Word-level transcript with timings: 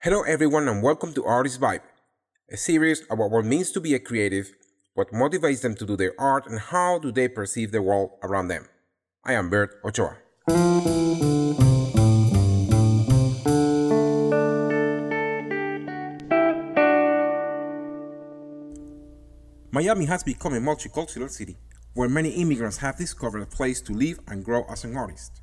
Hello, 0.00 0.22
everyone, 0.22 0.68
and 0.68 0.80
welcome 0.80 1.12
to 1.12 1.24
Artist 1.24 1.60
Vibe, 1.60 1.80
a 2.52 2.56
series 2.56 3.02
about 3.10 3.32
what 3.32 3.44
it 3.44 3.48
means 3.48 3.72
to 3.72 3.80
be 3.80 3.94
a 3.94 3.98
creative, 3.98 4.52
what 4.94 5.10
motivates 5.10 5.60
them 5.60 5.74
to 5.74 5.84
do 5.84 5.96
their 5.96 6.14
art, 6.20 6.46
and 6.46 6.60
how 6.60 7.00
do 7.00 7.10
they 7.10 7.26
perceive 7.26 7.72
the 7.72 7.82
world 7.82 8.10
around 8.22 8.46
them. 8.46 8.68
I 9.24 9.32
am 9.32 9.50
Bert 9.50 9.80
Ochoa. 9.84 10.16
Miami 19.72 20.04
has 20.04 20.22
become 20.22 20.54
a 20.54 20.60
multicultural 20.60 21.28
city 21.28 21.56
where 21.94 22.08
many 22.08 22.30
immigrants 22.30 22.76
have 22.76 22.96
discovered 22.96 23.42
a 23.42 23.46
place 23.46 23.80
to 23.80 23.92
live 23.92 24.20
and 24.28 24.44
grow 24.44 24.62
as 24.70 24.84
an 24.84 24.96
artist. 24.96 25.42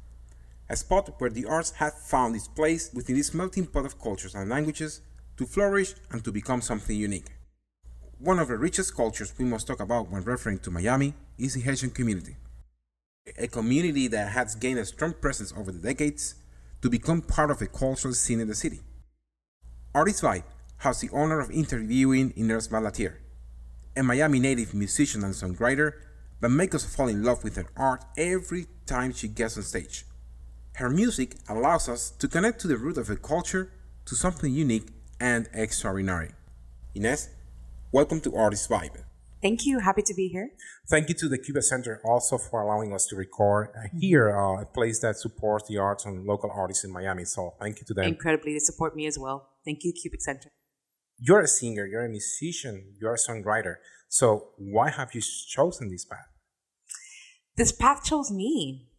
A 0.67 0.75
spot 0.75 1.13
where 1.19 1.29
the 1.29 1.45
arts 1.45 1.71
have 1.71 1.93
found 1.93 2.35
its 2.35 2.47
place 2.47 2.91
within 2.93 3.15
this 3.15 3.33
melting 3.33 3.67
pot 3.67 3.85
of 3.85 4.01
cultures 4.01 4.33
and 4.33 4.49
languages 4.49 5.01
to 5.37 5.45
flourish 5.45 5.93
and 6.11 6.23
to 6.23 6.31
become 6.31 6.61
something 6.61 6.97
unique. 6.97 7.27
One 8.17 8.39
of 8.39 8.47
the 8.47 8.57
richest 8.57 8.95
cultures 8.95 9.33
we 9.37 9.45
must 9.45 9.67
talk 9.67 9.79
about 9.79 10.09
when 10.09 10.23
referring 10.23 10.59
to 10.59 10.71
Miami 10.71 11.13
is 11.37 11.53
the 11.53 11.61
Haitian 11.61 11.91
community. 11.91 12.37
A 13.37 13.47
community 13.47 14.07
that 14.07 14.31
has 14.31 14.55
gained 14.55 14.79
a 14.79 14.85
strong 14.85 15.13
presence 15.13 15.53
over 15.55 15.71
the 15.71 15.79
decades 15.79 16.35
to 16.81 16.89
become 16.89 17.21
part 17.21 17.51
of 17.51 17.59
the 17.59 17.67
cultural 17.67 18.13
scene 18.13 18.39
in 18.39 18.47
the 18.47 18.55
city. 18.55 18.79
Artist 19.93 20.23
Vibe 20.23 20.43
has 20.77 20.99
the 20.99 21.09
honor 21.13 21.39
of 21.39 21.51
interviewing 21.51 22.33
Inez 22.35 22.69
Barlatier, 22.69 23.15
a 23.95 24.03
Miami 24.03 24.39
native 24.39 24.73
musician 24.73 25.23
and 25.23 25.33
songwriter 25.33 25.93
that 26.39 26.49
makes 26.49 26.75
us 26.75 26.85
fall 26.85 27.07
in 27.07 27.23
love 27.23 27.43
with 27.43 27.55
her 27.55 27.67
art 27.77 28.03
every 28.17 28.67
time 28.85 29.13
she 29.13 29.27
gets 29.27 29.57
on 29.57 29.63
stage. 29.63 30.05
Her 30.75 30.89
music 30.89 31.35
allows 31.47 31.87
us 31.87 32.09
to 32.19 32.27
connect 32.27 32.59
to 32.59 32.67
the 32.67 32.75
root 32.75 32.97
of 32.97 33.09
a 33.09 33.15
culture 33.15 33.71
to 34.07 34.13
something 34.13 34.53
unique 34.53 34.89
and 35.21 35.47
extraordinary. 35.53 36.31
Inez, 36.93 37.29
welcome 37.93 38.19
to 38.19 38.35
Artist 38.35 38.69
Vibe. 38.69 39.05
Thank 39.41 39.65
you. 39.65 39.79
Happy 39.79 40.01
to 40.01 40.13
be 40.13 40.27
here. 40.27 40.49
Thank 40.89 41.07
you 41.07 41.15
to 41.15 41.29
the 41.29 41.37
Koubek 41.37 41.63
Center 41.63 42.01
also 42.03 42.37
for 42.37 42.61
allowing 42.61 42.93
us 42.93 43.05
to 43.05 43.15
record 43.15 43.69
here, 43.97 44.35
uh, 44.35 44.63
a 44.63 44.65
place 44.65 44.99
that 44.99 45.15
supports 45.15 45.69
the 45.69 45.77
arts 45.77 46.03
and 46.03 46.25
local 46.25 46.51
artists 46.51 46.83
in 46.83 46.91
Miami. 46.91 47.23
So 47.23 47.53
thank 47.57 47.79
you 47.79 47.85
to 47.85 47.93
them. 47.93 48.03
Incredibly, 48.03 48.51
they 48.51 48.59
support 48.59 48.97
me 48.97 49.07
as 49.07 49.17
well. 49.17 49.51
Thank 49.63 49.85
you, 49.85 49.93
Koubek 49.93 50.19
Center. 50.19 50.51
You're 51.17 51.39
a 51.39 51.47
singer, 51.47 51.85
you're 51.85 52.03
a 52.03 52.09
musician, 52.09 52.95
you're 52.99 53.13
a 53.13 53.17
songwriter. 53.17 53.75
So 54.09 54.49
why 54.57 54.89
have 54.89 55.15
you 55.15 55.21
chosen 55.21 55.89
this 55.89 56.03
path? 56.03 56.27
This 57.55 57.71
path 57.71 58.03
chose 58.03 58.29
me. 58.29 58.89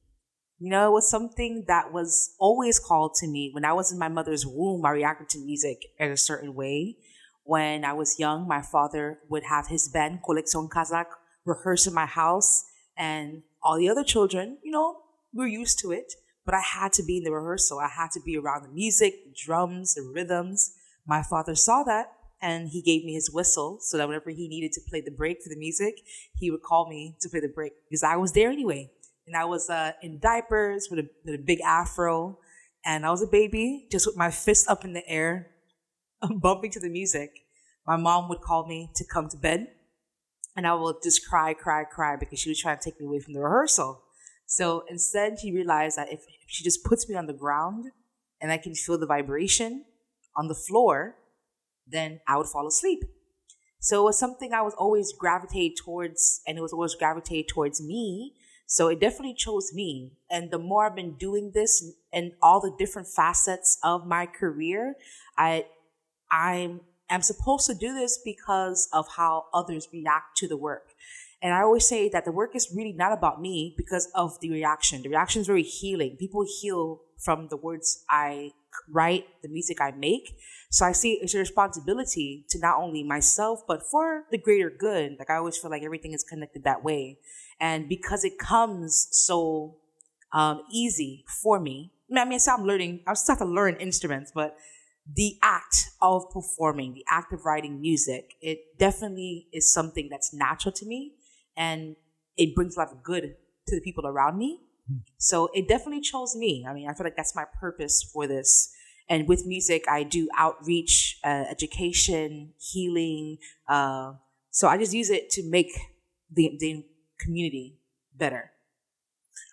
You 0.59 0.71
know, 0.71 0.89
it 0.89 0.93
was 0.93 1.11
something 1.11 1.65
that 1.69 1.93
was 1.93 2.35
always 2.39 2.79
called 2.79 3.15
to 3.17 3.27
me. 3.27 3.51
When 3.53 3.65
I 3.65 3.75
was 3.75 3.93
in 3.93 3.99
my 3.99 4.09
mother's 4.09 4.47
womb, 4.47 4.87
I 4.87 4.91
reacted 4.91 5.29
to 5.31 5.39
music 5.39 5.85
in 5.99 6.11
a 6.11 6.17
certain 6.17 6.55
way. 6.55 6.97
When 7.45 7.85
I 7.85 7.93
was 7.93 8.19
young, 8.19 8.49
my 8.49 8.63
father 8.63 9.19
would 9.29 9.45
have 9.45 9.67
his 9.67 9.89
band, 9.89 10.21
Colección 10.27 10.71
Kazak, 10.71 11.07
rehearse 11.45 11.87
in 11.87 11.93
my 11.93 12.07
house, 12.07 12.65
and 12.97 13.43
all 13.63 13.77
the 13.77 13.91
other 13.91 14.03
children, 14.03 14.57
you 14.65 14.73
know, 14.73 15.03
were 15.35 15.47
used 15.47 15.79
to 15.81 15.93
it. 15.93 16.15
But 16.47 16.55
I 16.55 16.61
had 16.61 16.93
to 16.95 17.03
be 17.03 17.19
in 17.19 17.25
the 17.25 17.33
rehearsal. 17.33 17.79
I 17.79 17.89
had 17.89 18.11
to 18.13 18.21
be 18.25 18.39
around 18.39 18.63
the 18.63 18.73
music, 18.73 19.25
the 19.25 19.35
drums, 19.37 19.95
the 19.95 20.03
rhythms. 20.03 20.73
My 21.07 21.23
father 21.23 21.55
saw 21.55 21.83
that 21.83 22.13
and 22.41 22.69
he 22.69 22.83
gave 22.83 23.05
me 23.05 23.15
his 23.15 23.31
whistle 23.33 23.79
so 23.81 23.97
that 23.97 24.09
whenever 24.09 24.31
he 24.31 24.49
needed 24.49 24.73
to 24.73 24.81
play 24.89 25.01
the 25.01 25.11
break 25.11 25.43
for 25.43 25.49
the 25.49 25.57
music, 25.57 26.01
he 26.35 26.51
would 26.51 26.63
call 26.63 26.89
me 26.89 27.17
to 27.21 27.29
play 27.29 27.41
the 27.41 27.49
break 27.49 27.73
because 27.89 28.03
I 28.03 28.17
was 28.17 28.33
there 28.33 28.51
anyway. 28.51 28.91
And 29.27 29.37
I 29.37 29.45
was 29.45 29.69
uh, 29.69 29.93
in 30.03 30.19
diapers 30.21 30.89
with 30.91 31.01
a, 31.01 31.09
with 31.25 31.35
a 31.35 31.43
big 31.43 31.61
afro, 31.61 32.39
and 32.85 33.05
I 33.05 33.11
was 33.11 33.23
a 33.23 33.27
baby, 33.27 33.89
just 33.91 34.07
with 34.07 34.17
my 34.17 34.31
fist 34.31 34.69
up 34.69 34.85
in 34.85 34.93
the 34.93 35.07
air, 35.09 35.51
bumping 36.41 36.71
to 36.73 36.81
the 36.81 36.89
music. 36.89 37.31
My 37.87 37.97
mom 37.97 38.29
would 38.29 38.41
call 38.41 38.67
me 38.67 38.91
to 38.95 39.05
come 39.05 39.29
to 39.29 39.37
bed, 39.37 39.67
and 40.57 40.67
I 40.67 40.75
would 40.75 40.97
just 41.03 41.29
cry, 41.29 41.55
cry, 41.55 41.85
cry 41.85 42.17
because 42.17 42.39
she 42.39 42.49
was 42.49 42.61
trying 42.61 42.79
to 42.79 42.85
take 42.85 43.01
me 43.01 43.07
away 43.07 43.21
from 43.21 43.35
the 43.35 43.41
rehearsal. 43.41 44.03
So 44.47 44.85
instead, 44.89 45.41
she 45.41 45.53
realized 45.53 45.99
that 45.99 46.13
if 46.13 46.21
she 46.47 46.63
just 46.63 46.85
puts 46.85 47.09
me 47.09 47.17
on 47.17 47.27
the 47.27 47.33
ground 47.33 47.87
and 48.41 48.53
I 48.53 48.59
can 48.59 48.75
feel 48.75 48.99
the 48.99 49.07
vibration 49.07 49.85
on 50.37 50.49
the 50.49 50.55
floor, 50.55 51.17
then 51.87 52.21
I 52.29 52.37
would 52.37 52.47
fall 52.47 52.67
asleep. 52.67 53.01
So 53.81 54.03
it 54.03 54.05
was 54.05 54.19
something 54.19 54.53
I 54.53 54.63
was 54.63 54.75
always 54.75 55.13
gravitate 55.13 55.77
towards, 55.77 56.41
and 56.47 56.59
it 56.59 56.61
was 56.61 56.73
always 56.73 56.95
gravitate 56.95 57.49
towards 57.49 57.81
me. 57.83 58.35
So 58.67 58.89
it 58.89 59.01
definitely 59.01 59.35
chose 59.35 59.73
me. 59.73 60.13
And 60.31 60.51
the 60.51 60.59
more 60.59 60.87
I've 60.87 60.97
been 60.97 61.15
doing 61.15 61.53
this 61.55 61.93
and 62.13 62.33
all 62.43 62.61
the 62.61 62.75
different 62.79 63.09
facets 63.09 63.79
of 63.83 64.07
my 64.07 64.27
career, 64.27 64.97
I 65.39 65.67
I'm 66.31 66.81
I'm 67.09 67.23
supposed 67.23 67.67
to 67.69 67.75
do 67.75 67.95
this 67.95 68.19
because 68.25 68.89
of 68.93 69.07
how 69.17 69.47
others 69.55 69.89
react 69.93 70.37
to 70.39 70.49
the 70.49 70.57
work. 70.57 70.91
And 71.41 71.55
I 71.55 71.61
always 71.63 71.87
say 71.87 72.09
that 72.09 72.25
the 72.25 72.33
work 72.33 72.57
is 72.57 72.73
really 72.75 72.93
not 72.93 73.13
about 73.13 73.41
me 73.41 73.75
because 73.77 74.09
of 74.15 74.41
the 74.41 74.51
reaction. 74.51 75.03
The 75.03 75.11
reaction 75.11 75.43
is 75.43 75.47
very 75.47 75.63
healing. 75.63 76.17
People 76.19 76.45
heal 76.61 77.03
from 77.19 77.49
the 77.49 77.57
words 77.57 78.05
I 78.11 78.51
write, 78.89 79.27
the 79.43 79.49
music 79.49 79.81
I 79.81 79.93
make. 79.93 80.37
So 80.71 80.85
I 80.85 80.93
see 80.93 81.19
it's 81.23 81.35
a 81.35 81.39
responsibility 81.39 82.45
to 82.51 82.59
not 82.59 82.79
only 82.79 83.03
myself, 83.03 83.61
but 83.69 83.83
for 83.83 84.25
the 84.31 84.39
greater 84.39 84.71
good. 84.71 85.17
Like 85.19 85.31
I 85.31 85.37
always 85.37 85.57
feel 85.57 85.71
like 85.71 85.83
everything 85.83 86.13
is 86.13 86.25
connected 86.25 86.65
that 86.65 86.83
way. 86.83 87.19
And 87.61 87.89
because 87.89 88.25
it 88.25 88.39
comes 88.39 89.09
so 89.11 89.77
um, 90.33 90.63
easy 90.71 91.25
for 91.43 91.59
me, 91.59 91.93
I 92.15 92.25
mean, 92.25 92.39
so 92.39 92.55
I'm 92.55 92.65
learning, 92.65 93.01
I 93.07 93.15
still 93.15 93.35
have 93.35 93.41
to 93.41 93.53
learn 93.53 93.77
instruments, 93.77 94.33
but 94.35 94.57
the 95.13 95.37
act 95.43 95.91
of 96.03 96.31
performing, 96.31 96.95
the 96.95 97.05
act 97.11 97.33
of 97.33 97.45
writing 97.45 97.81
music, 97.81 98.35
it 98.41 98.79
definitely 98.79 99.49
is 99.53 99.73
something 99.73 100.09
that's 100.11 100.35
natural 100.35 100.73
to 100.73 100.87
me. 100.87 101.15
And 101.57 101.97
it 102.37 102.55
brings 102.55 102.77
a 102.77 102.81
lot 102.81 102.93
of 102.93 103.03
good 103.03 103.35
to 103.69 103.75
the 103.75 103.81
people 103.81 104.07
around 104.07 104.37
me. 104.37 104.61
Hmm. 104.89 104.99
So 105.17 105.49
it 105.55 105.69
definitely 105.69 106.03
chose 106.03 106.37
me. 106.37 106.67
I 106.69 106.75
mean, 106.75 106.89
I 106.89 106.95
feel 106.95 107.05
like 107.05 107.17
that's 107.17 107.35
my 107.35 107.45
purpose 107.61 108.03
for 108.13 108.27
this 108.27 108.73
and 109.09 109.29
with 109.29 109.47
music, 109.47 109.85
I 109.89 110.03
do 110.03 110.29
outreach, 110.37 111.19
uh, 111.25 111.45
education, 111.49 112.53
healing. 112.59 113.39
Uh, 113.69 114.15
so 114.51 114.69
I 114.69 114.79
just 114.79 114.93
use 114.93 115.11
it 115.11 115.31
to 115.31 115.49
make 115.49 115.71
the, 116.33 116.57
the 116.59 116.85
community 117.19 117.79
better. 118.17 118.53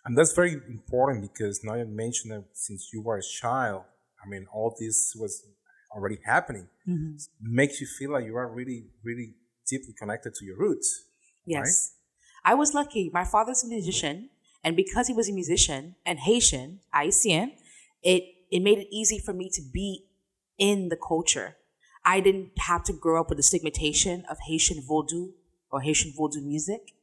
And 0.05 0.17
that's 0.17 0.33
very 0.33 0.53
important 0.67 1.21
because 1.21 1.63
now 1.63 1.75
you 1.75 1.85
mentioned 1.85 2.31
that 2.33 2.45
since 2.53 2.89
you 2.93 3.01
were 3.01 3.17
a 3.17 3.23
child, 3.23 3.83
I 4.23 4.29
mean, 4.29 4.47
all 4.53 4.75
this 4.79 5.13
was 5.19 5.43
already 5.91 6.19
happening. 6.25 6.67
Mm-hmm. 6.87 7.15
makes 7.39 7.79
you 7.79 7.87
feel 7.87 8.11
like 8.11 8.25
you 8.25 8.35
are 8.35 8.47
really, 8.47 8.87
really 9.03 9.35
deeply 9.67 9.93
connected 9.97 10.33
to 10.35 10.45
your 10.45 10.57
roots. 10.57 11.05
Yes. 11.45 11.93
Right? 12.43 12.51
I 12.51 12.55
was 12.55 12.73
lucky. 12.73 13.09
My 13.13 13.23
father's 13.23 13.63
a 13.63 13.67
musician, 13.67 14.29
and 14.63 14.75
because 14.75 15.07
he 15.07 15.13
was 15.13 15.29
a 15.29 15.33
musician 15.33 15.95
and 16.05 16.19
Haitian, 16.19 16.79
Haitian, 16.93 17.53
it 18.01 18.23
it 18.51 18.59
made 18.61 18.79
it 18.79 18.87
easy 18.91 19.17
for 19.17 19.33
me 19.33 19.49
to 19.53 19.61
be 19.73 20.05
in 20.57 20.89
the 20.89 20.97
culture. 20.97 21.55
I 22.05 22.19
didn't 22.19 22.51
have 22.59 22.83
to 22.83 22.93
grow 22.93 23.21
up 23.21 23.29
with 23.29 23.37
the 23.37 23.43
stigmatization 23.43 24.25
of 24.29 24.37
Haitian 24.45 24.83
Vodou 24.83 25.31
or 25.71 25.81
Haitian 25.81 26.13
Vodou 26.19 26.43
music. 26.43 26.93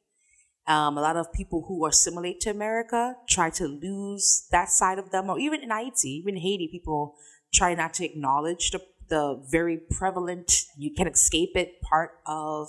Um, 0.71 0.97
a 0.97 1.01
lot 1.01 1.17
of 1.17 1.33
people 1.33 1.65
who 1.67 1.85
assimilate 1.87 2.39
to 2.43 2.51
America 2.51 3.17
try 3.29 3.51
to 3.51 3.67
lose 3.67 4.47
that 4.53 4.69
side 4.69 4.99
of 5.01 5.11
them, 5.11 5.29
or 5.29 5.39
even 5.39 5.63
in 5.63 5.71
Haiti, 5.71 6.11
even 6.11 6.37
Haiti, 6.37 6.69
people 6.69 7.17
try 7.53 7.75
not 7.75 7.93
to 7.95 8.05
acknowledge 8.05 8.71
the, 8.71 8.81
the 9.09 9.43
very 9.51 9.79
prevalent, 9.79 10.67
you 10.79 10.93
can't 10.97 11.09
escape 11.09 11.57
it 11.57 11.81
part 11.83 12.13
of, 12.25 12.69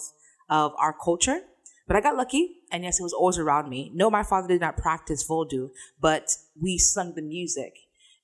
of 0.50 0.74
our 0.80 0.94
culture. 0.94 1.42
But 1.88 1.96
I 1.96 2.02
got 2.02 2.16
lucky, 2.18 2.44
and 2.72 2.84
yes, 2.84 3.00
it 3.00 3.04
was 3.04 3.14
always 3.14 3.38
around 3.38 3.70
me. 3.70 3.92
No, 3.94 4.10
my 4.10 4.24
father 4.24 4.48
did 4.48 4.62
not 4.62 4.78
practice 4.78 5.28
Vodou, 5.28 5.70
but 6.00 6.36
we 6.60 6.80
sung 6.80 7.14
the 7.14 7.22
music 7.22 7.76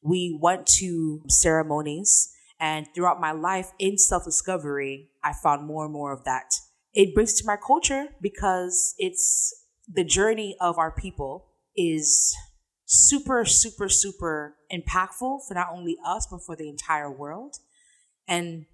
we 0.01 0.37
went 0.41 0.65
to 0.65 1.21
ceremonies 1.27 2.33
and 2.59 2.87
throughout 2.93 3.19
my 3.19 3.31
life 3.31 3.71
in 3.79 3.97
self-discovery 3.97 5.09
i 5.23 5.33
found 5.33 5.65
more 5.65 5.85
and 5.85 5.93
more 5.93 6.11
of 6.13 6.23
that 6.23 6.53
it 6.93 7.13
brings 7.13 7.33
to 7.33 7.45
my 7.45 7.55
culture 7.55 8.07
because 8.21 8.95
it's 8.97 9.53
the 9.91 10.03
journey 10.03 10.55
of 10.59 10.77
our 10.77 10.91
people 10.91 11.47
is 11.75 12.35
super 12.85 13.43
super 13.45 13.89
super 13.89 14.55
impactful 14.71 15.39
for 15.47 15.53
not 15.53 15.67
only 15.71 15.97
us 16.05 16.27
but 16.29 16.41
for 16.45 16.55
the 16.55 16.69
entire 16.69 17.11
world 17.11 17.57
and 18.27 18.65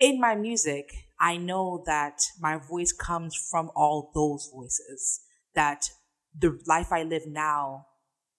in 0.00 0.20
my 0.20 0.34
music 0.34 0.90
i 1.20 1.36
know 1.36 1.82
that 1.86 2.20
my 2.40 2.56
voice 2.56 2.92
comes 2.92 3.36
from 3.36 3.70
all 3.76 4.10
those 4.14 4.50
voices 4.52 5.20
that 5.54 5.90
the 6.36 6.58
life 6.66 6.92
i 6.92 7.02
live 7.02 7.26
now 7.26 7.86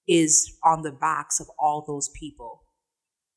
is 0.07 0.57
on 0.63 0.81
the 0.81 0.91
backs 0.91 1.39
of 1.39 1.47
all 1.57 1.83
those 1.85 2.09
people. 2.09 2.63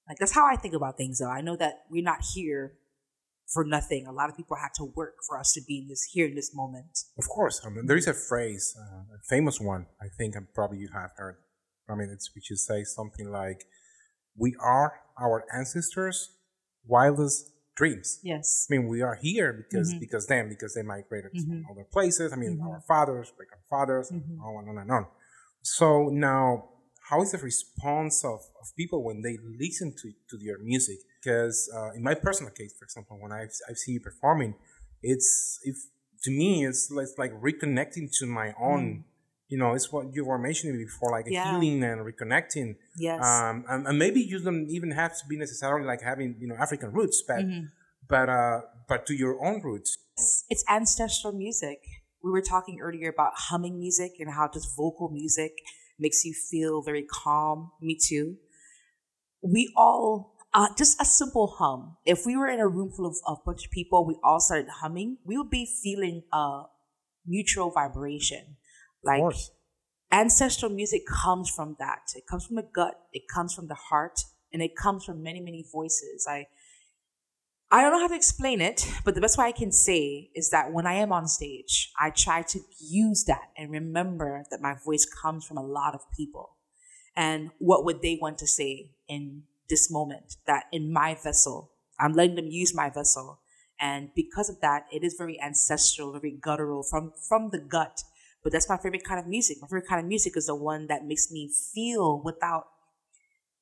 Like 0.08 0.18
that's 0.18 0.32
how 0.32 0.46
I 0.46 0.56
think 0.56 0.74
about 0.74 0.96
things 0.96 1.18
though. 1.18 1.30
I 1.30 1.40
know 1.40 1.56
that 1.56 1.82
we're 1.90 2.02
not 2.02 2.20
here 2.34 2.74
for 3.52 3.64
nothing. 3.64 4.06
A 4.06 4.12
lot 4.12 4.28
of 4.30 4.36
people 4.36 4.56
had 4.56 4.74
to 4.74 4.84
work 4.84 5.16
for 5.26 5.38
us 5.38 5.52
to 5.52 5.60
be 5.66 5.78
in 5.78 5.88
this 5.88 6.02
here 6.12 6.26
in 6.26 6.34
this 6.34 6.54
moment. 6.54 6.98
Of 7.18 7.28
course. 7.28 7.60
I 7.64 7.68
mean, 7.70 7.86
there 7.86 7.96
is 7.96 8.06
a 8.08 8.14
phrase, 8.14 8.74
uh, 8.78 9.14
a 9.14 9.18
famous 9.28 9.60
one, 9.60 9.86
I 10.00 10.06
think 10.18 10.34
and 10.34 10.46
probably 10.54 10.78
you 10.78 10.88
have 10.92 11.10
heard. 11.16 11.36
I 11.88 11.94
mean, 11.94 12.10
it's 12.12 12.34
which 12.34 12.50
is 12.50 12.66
say 12.66 12.82
something 12.84 13.30
like, 13.30 13.64
we 14.36 14.54
are 14.60 15.00
our 15.18 15.44
ancestors' 15.54 16.36
wildest 16.84 17.52
dreams. 17.76 18.20
Yes. 18.22 18.66
I 18.70 18.74
mean, 18.76 18.88
we 18.88 19.02
are 19.02 19.14
here 19.14 19.52
because 19.52 19.92
Mhm. 19.94 20.00
because 20.00 20.26
them 20.26 20.48
because 20.48 20.74
they 20.74 20.82
migrated 20.82 21.32
Mhm. 21.34 21.62
to 21.62 21.72
other 21.72 21.84
places. 21.84 22.32
I 22.32 22.36
mean, 22.36 22.58
Mhm. 22.58 22.66
our 22.68 22.80
fathers, 22.80 23.32
great 23.36 23.48
grandfathers, 23.50 24.10
Mhm. 24.10 24.22
and 24.30 24.40
on 24.40 24.58
and 24.60 24.68
on 24.70 24.78
and 24.78 24.90
on. 24.90 25.06
So 25.62 26.08
now, 26.08 26.70
how 27.10 27.22
is 27.22 27.32
the 27.32 27.38
response 27.38 28.24
of, 28.24 28.40
of 28.60 28.74
people 28.76 29.04
when 29.04 29.22
they 29.22 29.36
listen 29.64 29.94
to, 30.02 30.12
to 30.30 30.36
your 30.42 30.58
music? 30.58 30.98
Because 31.26 31.68
uh, 31.74 31.90
in 31.96 32.02
my 32.04 32.14
personal 32.14 32.52
case, 32.52 32.72
for 32.78 32.84
example, 32.84 33.18
when 33.20 33.32
I've, 33.32 33.50
I've 33.68 33.78
seen 33.78 33.94
you 33.94 34.00
performing, 34.00 34.54
it's 35.02 35.58
if 35.64 35.76
to 36.22 36.30
me 36.30 36.64
it's 36.64 36.88
like, 36.90 37.02
it's 37.08 37.18
like 37.18 37.32
reconnecting 37.40 38.06
to 38.18 38.26
my 38.26 38.54
own. 38.60 39.04
You 39.48 39.58
know, 39.58 39.74
it's 39.74 39.92
what 39.92 40.12
you 40.12 40.24
were 40.24 40.38
mentioning 40.38 40.76
before, 40.76 41.10
like 41.10 41.26
a 41.26 41.30
Mm. 41.30 41.34
Yeah. 41.34 41.44
healing 41.60 41.82
and 41.84 42.00
reconnecting. 42.10 42.76
Yes. 42.96 43.20
Um, 43.24 43.64
and, 43.68 43.86
and 43.88 43.96
maybe 43.98 44.20
you 44.20 44.38
don't 44.40 44.68
even 44.68 44.90
have 44.92 45.12
to 45.18 45.24
be 45.28 45.36
necessarily 45.36 45.86
like 45.86 46.02
having 46.02 46.36
you 46.40 46.46
know 46.48 46.56
African 46.66 46.90
roots, 46.92 47.18
but 47.30 47.44
Mhm. 47.44 47.70
but 48.08 48.28
uh, 48.28 48.60
but 48.88 49.06
to 49.06 49.14
your 49.14 49.34
own 49.44 49.56
roots. 49.62 49.98
It's, 50.16 50.44
it's 50.52 50.64
ancestral 50.68 51.32
music. 51.32 51.80
We 52.24 52.30
were 52.30 52.46
talking 52.54 52.76
earlier 52.80 53.08
about 53.16 53.32
humming 53.48 53.78
music 53.78 54.12
and 54.20 54.28
how 54.38 54.46
just 54.56 54.68
vocal 54.76 55.08
music 55.10 55.52
makes 55.98 56.24
you 56.24 56.32
feel 56.50 56.82
very 56.82 57.04
calm. 57.22 57.72
Me 57.80 57.96
too. 58.08 58.36
We 59.42 59.72
all, 59.76 60.35
uh, 60.56 60.68
just 60.76 61.00
a 61.00 61.04
simple 61.04 61.54
hum. 61.58 61.98
If 62.06 62.24
we 62.24 62.34
were 62.34 62.48
in 62.48 62.60
a 62.60 62.66
room 62.66 62.90
full 62.90 63.06
of 63.06 63.16
a 63.26 63.34
bunch 63.44 63.66
of 63.66 63.70
people, 63.70 64.06
we 64.06 64.16
all 64.24 64.40
started 64.40 64.68
humming, 64.80 65.18
we 65.22 65.36
would 65.36 65.50
be 65.50 65.68
feeling 65.82 66.22
a 66.32 66.62
mutual 67.26 67.70
vibration. 67.70 68.56
Like 69.04 69.34
ancestral 70.10 70.72
music 70.72 71.02
comes 71.06 71.50
from 71.50 71.76
that. 71.78 72.08
It 72.14 72.26
comes 72.26 72.46
from 72.46 72.56
the 72.56 72.66
gut. 72.74 72.98
It 73.12 73.24
comes 73.32 73.54
from 73.54 73.68
the 73.68 73.74
heart, 73.74 74.18
and 74.50 74.62
it 74.62 74.74
comes 74.74 75.04
from 75.04 75.22
many, 75.22 75.40
many 75.40 75.62
voices. 75.70 76.26
I, 76.26 76.46
I 77.70 77.82
don't 77.82 77.92
know 77.92 78.00
how 78.00 78.08
to 78.08 78.16
explain 78.16 78.62
it, 78.62 78.90
but 79.04 79.14
the 79.14 79.20
best 79.20 79.36
way 79.36 79.44
I 79.44 79.52
can 79.52 79.72
say 79.72 80.30
is 80.34 80.48
that 80.50 80.72
when 80.72 80.86
I 80.86 80.94
am 80.94 81.12
on 81.12 81.28
stage, 81.28 81.92
I 82.00 82.10
try 82.10 82.40
to 82.42 82.60
use 82.80 83.24
that 83.24 83.50
and 83.58 83.70
remember 83.70 84.44
that 84.50 84.62
my 84.62 84.74
voice 84.82 85.04
comes 85.04 85.44
from 85.44 85.58
a 85.58 85.66
lot 85.66 85.94
of 85.94 86.00
people, 86.16 86.56
and 87.14 87.50
what 87.58 87.84
would 87.84 88.00
they 88.00 88.18
want 88.18 88.38
to 88.38 88.46
say 88.46 88.92
in 89.06 89.42
this 89.68 89.90
moment? 89.90 90.36
That 90.46 90.64
in 90.72 90.92
my 90.92 91.14
vessel, 91.14 91.72
I'm 91.98 92.12
letting 92.12 92.36
them 92.36 92.46
use 92.46 92.74
my 92.74 92.90
vessel, 92.90 93.40
and 93.80 94.10
because 94.14 94.48
of 94.48 94.60
that, 94.60 94.86
it 94.92 95.04
is 95.04 95.14
very 95.18 95.40
ancestral, 95.40 96.12
very 96.12 96.36
guttural 96.40 96.82
from 96.82 97.12
from 97.28 97.50
the 97.50 97.58
gut. 97.58 98.02
But 98.42 98.52
that's 98.52 98.68
my 98.68 98.76
favorite 98.76 99.04
kind 99.04 99.18
of 99.18 99.26
music. 99.26 99.58
My 99.60 99.66
favorite 99.66 99.88
kind 99.88 100.00
of 100.00 100.06
music 100.06 100.36
is 100.36 100.46
the 100.46 100.54
one 100.54 100.86
that 100.86 101.04
makes 101.04 101.32
me 101.32 101.50
feel 101.74 102.22
without 102.24 102.66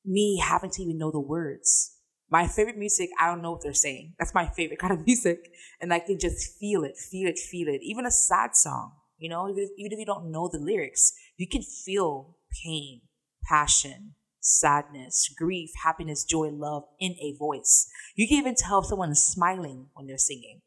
me 0.05 0.39
having 0.45 0.71
to 0.71 0.83
even 0.83 0.99
know 0.99 1.11
the 1.11 1.21
words. 1.21 1.97
My 2.31 2.47
favorite 2.47 2.77
music, 2.77 3.11
I 3.19 3.27
don't 3.29 3.43
know 3.43 3.53
what 3.53 3.63
they're 3.63 3.73
saying. 3.73 4.15
That's 4.19 4.35
my 4.35 4.47
favorite 4.47 4.79
kind 4.81 4.93
of 4.93 5.07
music. 5.07 5.51
And 5.81 5.93
I 5.93 6.01
can 6.01 6.19
just 6.19 6.59
feel 6.59 6.85
it, 6.85 6.97
feel 6.97 7.29
it, 7.29 7.39
feel 7.39 7.69
it. 7.69 7.81
Even 7.83 8.07
a 8.07 8.11
sad 8.11 8.57
song, 8.57 8.93
you 9.19 9.29
know, 9.29 9.49
even 9.49 9.65
if, 9.65 9.71
even 9.79 9.93
if 9.93 9.99
you 9.99 10.07
don't 10.07 10.31
know 10.31 10.49
the 10.53 10.59
lyrics, 10.59 11.13
you 11.37 11.49
can 11.49 11.63
feel 11.63 12.37
pain, 12.65 13.03
passion, 13.45 14.15
sadness, 14.45 15.29
grief, 15.37 15.71
happiness, 15.83 16.23
joy, 16.25 16.51
love 16.51 16.85
in 17.01 17.13
a 17.13 17.35
voice. 17.39 17.89
You 18.15 18.29
can 18.29 18.37
even 18.39 18.55
tell 18.55 18.81
if 18.81 18.87
someone 18.87 19.11
is 19.11 19.27
smiling 19.27 19.87
when 19.95 20.07
they're 20.07 20.19
singing. 20.19 20.61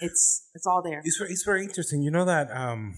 It's 0.00 0.48
it's 0.54 0.66
all 0.66 0.82
there. 0.82 1.00
It's 1.04 1.16
very, 1.18 1.30
it's 1.30 1.42
very 1.44 1.62
interesting. 1.64 2.02
You 2.02 2.10
know 2.10 2.24
that 2.24 2.50
um, 2.50 2.94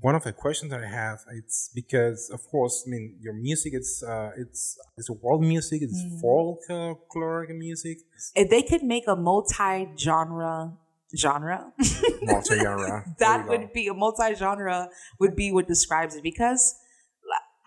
one 0.00 0.14
of 0.14 0.24
the 0.24 0.32
questions 0.32 0.70
that 0.72 0.80
I 0.82 0.88
have 0.88 1.20
it's 1.32 1.70
because 1.74 2.30
of 2.32 2.40
course 2.50 2.84
I 2.86 2.90
mean 2.90 3.16
your 3.20 3.34
music 3.34 3.72
it's 3.74 4.02
uh, 4.02 4.30
it's 4.36 4.76
it's 4.96 5.10
world 5.10 5.42
music 5.42 5.82
it's 5.82 6.00
Mm. 6.02 6.20
folkloric 6.22 7.50
music 7.56 7.98
If 8.34 8.50
they 8.50 8.62
could 8.62 8.82
make 8.82 9.04
a 9.08 9.16
multi-genre 9.16 10.76
genre, 11.16 11.72
multi 12.22 12.58
genre 12.58 13.04
that 13.18 13.48
would 13.48 13.72
be 13.72 13.86
a 13.88 13.94
multi-genre 13.94 14.88
would 15.18 15.34
be 15.34 15.50
what 15.50 15.66
describes 15.66 16.14
it 16.14 16.22
because 16.22 16.74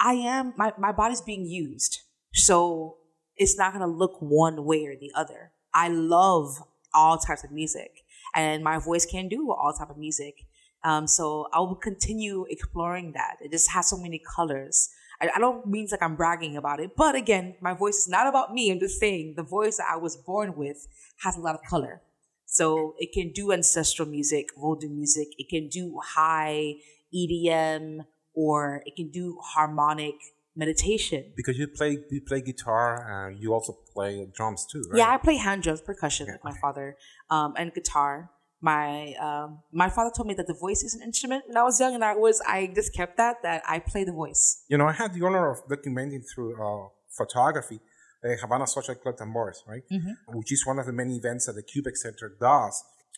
I 0.01 0.13
am 0.13 0.53
my, 0.57 0.73
my 0.77 0.91
body's 0.91 1.21
being 1.21 1.45
used. 1.45 2.01
So 2.33 2.97
it's 3.37 3.57
not 3.57 3.71
gonna 3.71 3.87
look 3.87 4.17
one 4.19 4.65
way 4.65 4.85
or 4.85 4.95
the 4.99 5.11
other. 5.15 5.51
I 5.73 5.89
love 5.89 6.57
all 6.93 7.17
types 7.17 7.43
of 7.43 7.51
music 7.51 8.03
and 8.35 8.63
my 8.63 8.79
voice 8.79 9.05
can 9.05 9.29
do 9.29 9.51
all 9.51 9.73
type 9.73 9.91
of 9.91 9.97
music. 9.97 10.35
Um, 10.83 11.05
so 11.05 11.47
I 11.53 11.59
will 11.59 11.75
continue 11.75 12.45
exploring 12.49 13.13
that. 13.13 13.35
It 13.39 13.51
just 13.51 13.69
has 13.71 13.89
so 13.89 13.97
many 13.97 14.19
colors. 14.35 14.89
I, 15.21 15.29
I 15.35 15.39
don't 15.39 15.67
mean 15.67 15.87
like 15.91 16.01
I'm 16.01 16.15
bragging 16.15 16.57
about 16.57 16.79
it, 16.79 16.95
but 16.97 17.13
again, 17.13 17.55
my 17.61 17.73
voice 17.73 17.97
is 17.97 18.07
not 18.07 18.27
about 18.27 18.53
me. 18.53 18.71
I'm 18.71 18.79
just 18.79 18.99
saying 18.99 19.35
the 19.37 19.43
voice 19.43 19.77
that 19.77 19.85
I 19.91 19.97
was 19.97 20.17
born 20.17 20.55
with 20.55 20.87
has 21.23 21.37
a 21.37 21.41
lot 21.41 21.53
of 21.53 21.61
color. 21.69 22.01
So 22.45 22.95
it 22.97 23.13
can 23.13 23.31
do 23.31 23.51
ancestral 23.51 24.07
music, 24.07 24.47
voodoo 24.57 24.89
music. 24.89 25.27
It 25.37 25.47
can 25.49 25.69
do 25.69 25.99
high 26.03 26.75
EDM, 27.15 27.99
or 28.33 28.81
it 28.85 28.95
can 28.95 29.09
do 29.11 29.37
harmonic 29.53 30.15
meditation. 30.55 31.31
because 31.35 31.57
you 31.57 31.67
play 31.67 31.91
you 32.11 32.21
play 32.21 32.41
guitar 32.41 32.87
and 33.13 33.39
you 33.41 33.53
also 33.53 33.73
play 33.93 34.27
drums 34.37 34.65
too 34.71 34.81
right 34.89 34.97
Yeah, 34.99 35.09
I 35.15 35.17
play 35.17 35.37
hand 35.37 35.63
drums, 35.63 35.81
percussion, 35.81 36.25
Yeah, 36.27 36.33
like 36.33 36.43
my 36.43 36.57
father, 36.63 36.87
um, 37.29 37.53
and 37.57 37.73
guitar. 37.73 38.29
My 38.63 39.13
um, 39.27 39.49
my 39.83 39.89
father 39.95 40.11
told 40.15 40.27
me 40.27 40.35
that 40.39 40.45
the 40.53 40.53
voice 40.65 40.81
is 40.87 40.93
an 40.97 41.01
instrument 41.09 41.41
when 41.47 41.57
I 41.57 41.63
was 41.63 41.79
young, 41.79 41.93
and 41.97 42.03
I 42.03 42.13
was 42.15 42.35
I 42.57 42.57
just 42.79 42.93
kept 42.99 43.17
that 43.17 43.35
that 43.47 43.63
I 43.67 43.79
play 43.91 44.03
the 44.03 44.11
voice. 44.23 44.43
you 44.71 44.77
know 44.77 44.87
I 44.93 44.95
had 45.01 45.09
the 45.15 45.21
honor 45.27 45.45
of 45.53 45.57
documenting 45.73 46.21
through 46.29 46.51
uh, 46.65 46.89
photography 47.19 47.79
uh, 48.23 48.35
Havana 48.43 48.67
Social 48.67 48.95
Club 49.01 49.15
Tambores 49.21 49.59
right 49.71 49.85
Mhm. 49.97 50.13
which 50.39 50.51
is 50.55 50.61
one 50.71 50.77
of 50.81 50.85
the 50.89 50.95
many 51.01 51.13
events 51.21 51.43
that 51.47 51.55
the 51.59 51.65
Koubek 51.71 51.95
Center 52.05 52.27
does 52.49 52.73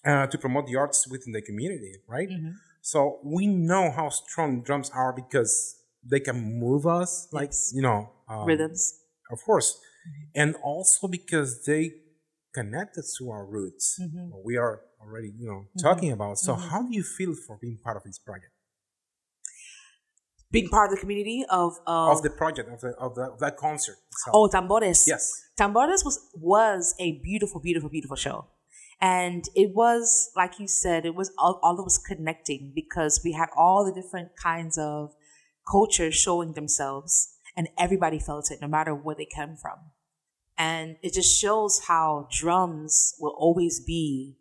uh, 0.10 0.26
to 0.32 0.38
promote 0.44 0.66
the 0.72 0.76
arts 0.84 1.00
within 1.14 1.32
the 1.38 1.42
community 1.50 1.94
right 2.16 2.30
Mhm. 2.38 2.54
So 2.86 3.20
we 3.24 3.48
know 3.48 3.92
how 3.92 4.10
strong 4.10 4.62
drums 4.62 4.90
are 4.94 5.14
because 5.14 5.78
they 6.04 6.20
can 6.20 6.60
move 6.60 6.86
us, 6.86 7.30
like 7.32 7.52
Yes. 7.52 7.72
you 7.74 7.82
know, 7.82 8.10
um, 8.28 8.46
Rhythms. 8.46 9.00
of 9.32 9.40
course, 9.46 9.80
and 10.36 10.56
also 10.62 11.08
because 11.08 11.64
they 11.64 11.92
connect 12.54 12.98
us 12.98 13.16
to 13.20 13.32
our 13.32 13.46
roots. 13.46 13.98
Mhm. 14.02 14.32
We 14.44 14.58
are 14.58 14.82
already, 15.02 15.30
you 15.40 15.48
know, 15.48 15.62
talking 15.80 16.12
about. 16.12 16.38
So, 16.40 16.56
Mhm. 16.56 16.70
how 16.70 16.82
do 16.84 16.92
you 16.94 17.04
feel 17.04 17.34
for 17.48 17.58
being 17.58 17.78
part 17.82 17.96
of 17.96 18.04
this 18.04 18.20
project, 18.20 18.52
Being 20.52 20.70
part 20.70 20.92
of 20.92 20.96
the 20.98 21.02
community 21.02 21.46
of 21.50 21.80
of, 21.88 22.18
of 22.18 22.22
the 22.22 22.30
project, 22.30 22.68
of 22.70 22.80
the 22.82 22.90
of, 23.06 23.16
the, 23.16 23.24
of 23.34 23.40
that 23.40 23.56
concert? 23.58 23.98
oh 24.34 24.48
Tambores. 24.50 25.08
yes, 25.08 25.24
Tambores 25.58 26.04
was 26.06 26.20
was 26.36 26.94
a 27.00 27.08
beautiful, 27.24 27.60
beautiful, 27.62 27.90
beautiful 27.90 28.18
show. 28.18 28.38
And 29.04 29.44
it 29.54 29.76
was, 29.76 30.32
like 30.34 30.60
you 30.60 30.68
said, 30.70 31.06
it 31.06 31.14
was 31.14 31.30
all, 31.38 31.60
all 31.62 31.78
of 31.78 31.86
us 31.86 31.98
connecting 31.98 32.72
because 32.74 33.20
we 33.22 33.34
had 33.34 33.50
all 33.54 33.84
the 33.84 33.92
different 33.92 34.30
kinds 34.42 34.78
of 34.78 35.14
cultures 35.70 36.16
showing 36.16 36.54
themselves 36.54 37.36
and 37.58 37.68
everybody 37.78 38.18
felt 38.18 38.50
it 38.50 38.60
no 38.62 38.68
matter 38.70 38.96
where 38.96 39.14
they 39.14 39.26
came 39.26 39.58
from. 39.58 39.78
And 40.58 40.96
it 41.04 41.14
just 41.14 41.38
shows 41.38 41.82
how 41.90 42.30
drums 42.32 43.14
will 43.20 43.36
always 43.38 43.84
be 43.86 44.38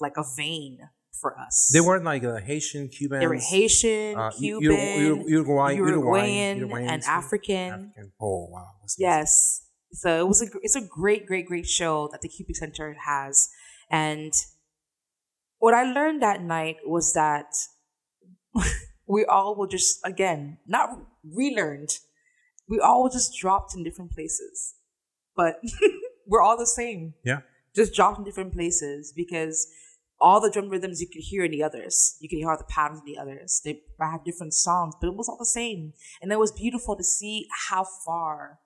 like 0.00 0.16
a 0.16 0.24
vein 0.36 0.78
for 1.20 1.36
us. 1.36 1.70
they 1.72 1.80
weren't 1.80 2.04
like 2.04 2.22
uh, 2.22 2.36
Haitian, 2.36 2.88
Cuban, 2.88 3.18
They 3.18 3.26
were 3.26 3.34
Haitian, 3.34 4.16
uh, 4.16 4.30
Cuban, 4.30 4.70
Ur- 4.70 5.28
Uruguay, 5.28 5.72
Uruguayan, 5.72 6.58
Uruguayan, 6.58 6.90
and. 6.90 7.02
African. 7.04 7.72
African. 7.72 8.12
Oh 8.20 8.48
wow! 8.50 8.66
That's 8.82 8.96
Yes. 8.98 9.62
So 9.92 10.20
it 10.20 10.28
was 10.28 10.42
a 10.42 10.46
it's 10.60 10.76
a 10.76 10.82
great 10.82 11.24
great 11.26 11.46
great 11.46 11.66
show 11.66 12.08
that 12.12 12.20
the 12.20 12.28
Koubek 12.28 12.56
Center 12.56 12.94
has, 13.06 13.48
and 13.90 14.32
what 15.58 15.74
I 15.74 15.84
learned 15.84 16.22
that 16.22 16.42
night 16.42 16.76
was 16.84 17.12
that 17.14 17.46
we 19.06 19.24
all 19.24 19.56
were 19.56 19.66
just 19.66 20.00
again 20.04 20.58
not 20.66 20.90
relearned. 21.24 21.90
We 22.68 22.80
all 22.80 23.02
were 23.02 23.10
just 23.10 23.34
dropped 23.38 23.74
in 23.74 23.84
different 23.84 24.12
places, 24.12 24.74
but 25.36 25.60
we're 26.26 26.42
all 26.42 26.58
the 26.58 26.66
same. 26.66 27.14
Yeah. 27.24 27.40
Just 27.74 27.94
dropped 27.94 28.18
in 28.18 28.24
different 28.24 28.52
places 28.52 29.12
because 29.14 29.66
all 30.20 30.40
the 30.40 30.50
drum 30.50 30.68
rhythms 30.68 31.00
you 31.00 31.06
could 31.06 31.22
hear 31.22 31.44
in 31.44 31.50
the 31.50 31.62
others. 31.62 32.16
You 32.20 32.28
could 32.28 32.36
hear 32.36 32.50
all 32.50 32.56
the 32.56 32.64
patterns 32.64 33.00
in 33.00 33.12
the 33.12 33.18
others. 33.18 33.60
They 33.64 33.80
had 34.00 34.24
different 34.24 34.54
songs, 34.54 34.94
but 35.00 35.08
it 35.08 35.16
was 35.16 35.28
all 35.28 35.38
the 35.38 35.44
same. 35.44 35.92
And 36.22 36.32
it 36.32 36.38
was 36.38 36.52
beautiful 36.52 36.96
to 36.96 37.04
see 37.04 37.46
how 37.68 37.84
far 38.06 38.60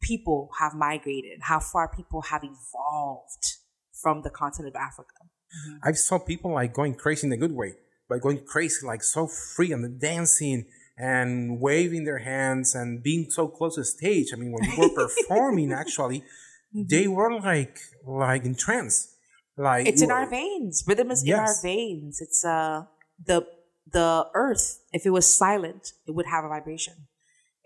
people 0.00 0.50
have 0.60 0.74
migrated, 0.74 1.40
how 1.42 1.60
far 1.60 1.88
people 1.94 2.22
have 2.22 2.42
evolved 2.44 3.56
from 4.02 4.22
the 4.22 4.30
continent 4.30 4.74
of 4.74 4.80
Africa. 4.80 5.14
I 5.82 5.92
saw 5.92 6.18
people 6.18 6.52
like 6.52 6.72
going 6.74 6.94
crazy 6.94 7.26
in 7.26 7.32
a 7.32 7.36
good 7.36 7.52
way, 7.52 7.74
but 8.08 8.20
going 8.20 8.44
crazy, 8.44 8.86
like 8.86 9.02
so 9.02 9.26
free 9.26 9.72
and 9.72 10.00
dancing 10.00 10.66
and 10.98 11.60
waving 11.60 12.04
their 12.04 12.18
hands 12.18 12.74
and 12.74 13.02
being 13.02 13.30
so 13.30 13.48
close 13.48 13.76
to 13.76 13.84
stage. 13.84 14.28
I 14.32 14.36
mean, 14.36 14.52
when 14.52 14.68
we 14.70 14.76
were 14.76 14.94
performing, 15.08 15.72
actually, 15.72 16.24
they 16.72 17.06
were 17.08 17.32
like 17.40 17.78
like 18.04 18.44
in 18.44 18.54
trance. 18.54 19.14
Like 19.56 19.86
It's 19.86 20.02
in 20.02 20.10
our 20.10 20.26
veins. 20.28 20.84
Rhythm 20.86 21.10
is 21.10 21.22
in 21.24 21.32
our 21.34 21.54
veins. 21.62 22.20
It's 22.20 22.44
uh 22.44 22.84
the 23.24 23.46
the 23.90 24.26
earth. 24.34 24.80
If 24.92 25.06
it 25.06 25.10
was 25.10 25.26
silent, 25.32 25.92
it 26.06 26.12
would 26.14 26.26
have 26.26 26.44
a 26.44 26.48
vibration. 26.48 27.06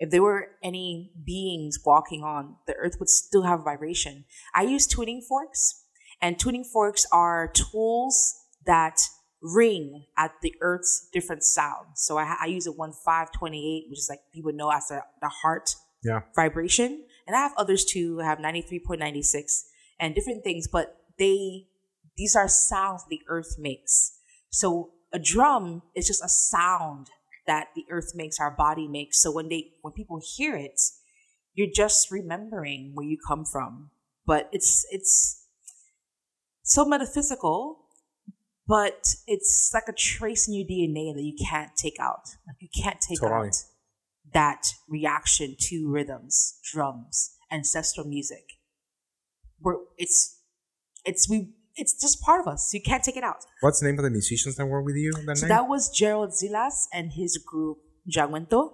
if 0.03 0.09
there 0.11 0.23
were 0.23 0.49
any 0.63 1.13
beings 1.27 1.79
walking 1.85 2.23
on, 2.25 2.57
the 2.67 2.75
earth 2.75 2.97
would 2.99 3.09
still 3.11 3.43
have 3.43 3.61
a 3.61 3.63
vibration. 3.63 4.25
I 4.55 4.63
use 4.63 4.87
tuning 4.87 5.21
forks, 5.21 5.85
and 6.21 6.39
tuning 6.39 6.65
forks 6.65 7.07
are 7.12 7.49
tools 7.49 8.35
that 8.67 9.00
ring 9.43 10.05
at 10.19 10.33
the 10.43 10.55
earth's 10.61 11.09
different 11.12 11.43
sounds. 11.43 12.03
So 12.03 12.19
I, 12.19 12.37
I 12.43 12.47
use 12.47 12.67
a 12.67 12.73
one 12.73 12.93
five 12.93 13.33
twenty 13.33 13.59
eight, 13.77 13.91
which 13.91 13.99
is 13.99 14.09
like 14.11 14.21
people 14.35 14.53
know 14.53 14.71
as 14.71 14.89
the, 14.89 15.03
the 15.21 15.29
heart 15.29 15.75
Yeah. 16.05 16.21
vibration, 16.37 17.05
and 17.27 17.37
I 17.37 17.41
have 17.41 17.53
others 17.57 17.85
too. 17.85 18.21
I 18.21 18.25
have 18.25 18.41
ninety 18.41 18.62
three 18.62 18.81
point 18.81 19.00
ninety 19.00 19.23
six 19.23 19.65
and 19.99 20.15
different 20.15 20.45
things, 20.45 20.69
but 20.71 20.97
they 21.19 21.67
these 22.17 22.37
are 22.37 22.49
sounds 22.49 23.05
the 23.09 23.21
earth 23.29 23.57
makes. 23.59 24.19
So 24.50 24.91
a 25.12 25.19
drum 25.19 25.83
is 25.95 26.07
just 26.07 26.23
a 26.23 26.29
sound 26.29 27.09
that 27.47 27.69
the 27.75 27.85
earth 27.91 28.12
makes, 28.15 28.39
our 28.39 28.50
body 28.50 28.87
makes. 28.87 29.23
So 29.23 29.33
when 29.33 29.49
they 29.49 29.73
when 29.81 29.93
people 29.95 30.21
hear 30.37 30.55
it, 30.55 30.81
you're 31.55 31.73
just 31.75 32.11
remembering 32.11 32.93
where 32.95 33.07
you 33.07 33.17
come 33.27 33.45
from. 33.45 33.91
But 34.27 34.49
it's 34.53 34.87
it's 34.91 35.39
so 36.62 36.85
metaphysical, 36.85 37.87
but 38.67 39.14
it's 39.26 39.71
like 39.75 39.88
a 39.88 39.93
trace 39.93 40.47
in 40.49 40.55
your 40.55 40.67
DNA 40.67 41.14
that 41.14 41.23
you 41.23 41.35
can't 41.49 41.73
take 41.76 41.99
out. 42.00 42.26
Like 42.47 42.57
you 42.61 42.69
can't 42.83 43.00
take 43.00 43.21
Totally. 43.21 43.49
out 43.49 43.55
that 44.33 44.75
reaction 44.88 45.57
to 45.59 45.88
rhythms, 45.90 46.59
drums, 46.73 47.35
ancestral 47.50 48.07
music. 48.07 48.45
Where 49.59 49.76
it's 49.99 50.38
it's 51.05 51.29
we 51.29 51.52
it's 51.76 52.00
just 52.00 52.21
part 52.23 52.40
of 52.40 52.47
us. 52.47 52.73
You 52.73 52.81
can't 52.83 53.02
take 53.02 53.17
it 53.17 53.25
out. 53.25 53.45
What's 53.61 53.81
the 53.81 53.87
name 53.87 53.99
of 53.99 54.05
the 54.05 54.11
musicians 54.11 54.57
that 54.57 54.67
were 54.67 54.83
with 54.83 54.97
you 54.97 55.12
that 55.26 55.38
So 55.38 55.47
night? 55.47 55.55
that 55.55 55.69
was 55.69 55.88
Gerald 55.90 56.31
Zilas 56.31 56.85
and 56.93 57.12
his 57.12 57.38
group 57.38 57.79
Jaguento. 58.09 58.73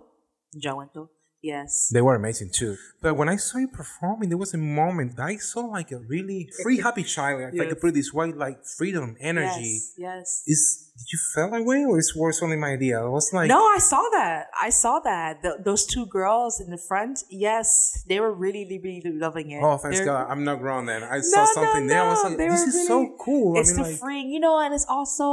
Jaguento. 0.63 1.11
Yes. 1.53 1.71
They 1.95 2.03
were 2.07 2.17
amazing 2.23 2.51
too. 2.61 2.73
But 3.05 3.13
when 3.21 3.29
I 3.35 3.37
saw 3.47 3.57
you 3.65 3.69
performing, 3.83 4.29
there 4.31 4.43
was 4.47 4.53
a 4.61 4.63
moment 4.83 5.09
that 5.17 5.27
I 5.35 5.37
saw 5.37 5.61
like 5.79 5.91
a 5.93 6.01
really 6.15 6.41
free, 6.63 6.79
happy 6.87 7.05
child. 7.17 7.37
If 7.41 7.49
I 7.53 7.57
Yes. 7.57 7.69
could 7.71 7.81
put 7.83 7.89
it 7.93 7.97
this 8.01 8.13
way, 8.19 8.27
like 8.47 8.59
freedom, 8.79 9.09
energy. 9.21 9.75
Yes. 9.75 9.95
Yes. 10.07 10.27
Is 10.53 10.61
did 10.99 11.09
you 11.13 11.21
feel 11.35 11.51
that 11.51 11.65
way, 11.71 11.81
or 11.85 11.99
is 12.03 12.09
was 12.17 12.41
only 12.43 12.57
my 12.57 12.71
idea? 12.79 12.97
It 13.07 13.13
was 13.19 13.27
like 13.39 13.49
no, 13.57 13.61
I 13.77 13.81
saw 13.93 14.03
that. 14.19 14.41
I 14.69 14.71
saw 14.83 14.95
that. 15.11 15.31
Th 15.45 15.53
those 15.69 15.83
two 15.95 16.07
girls 16.19 16.53
in 16.65 16.69
the 16.75 16.81
front, 16.91 17.17
yes, 17.47 17.69
they 18.09 18.19
were 18.25 18.33
really, 18.45 18.65
really, 18.71 18.81
really 19.05 19.13
loving 19.27 19.49
it. 19.57 19.61
Oh, 19.67 19.77
thanks 19.83 19.99
They're- 19.99 20.11
God! 20.13 20.23
I'm 20.33 20.43
not 20.51 20.57
grown 20.65 20.83
then. 20.93 21.03
I 21.17 21.19
No, 21.21 21.31
saw 21.35 21.45
no, 21.45 21.53
something 21.59 21.85
there. 21.93 22.03
I 22.07 22.09
was 22.15 22.23
no, 22.25 22.29
like, 22.31 22.39
they 22.41 22.49
this 22.55 22.65
were 22.65 22.81
is 22.81 22.87
so 22.93 22.99
cool. 23.27 23.49
It's 23.61 23.71
I 23.71 23.75
mean, 23.75 23.83
the 23.83 23.89
like, 23.91 24.01
freeing, 24.05 24.29
you 24.35 24.41
know, 24.47 24.57
and 24.65 24.71
it's 24.77 24.89
also 24.99 25.27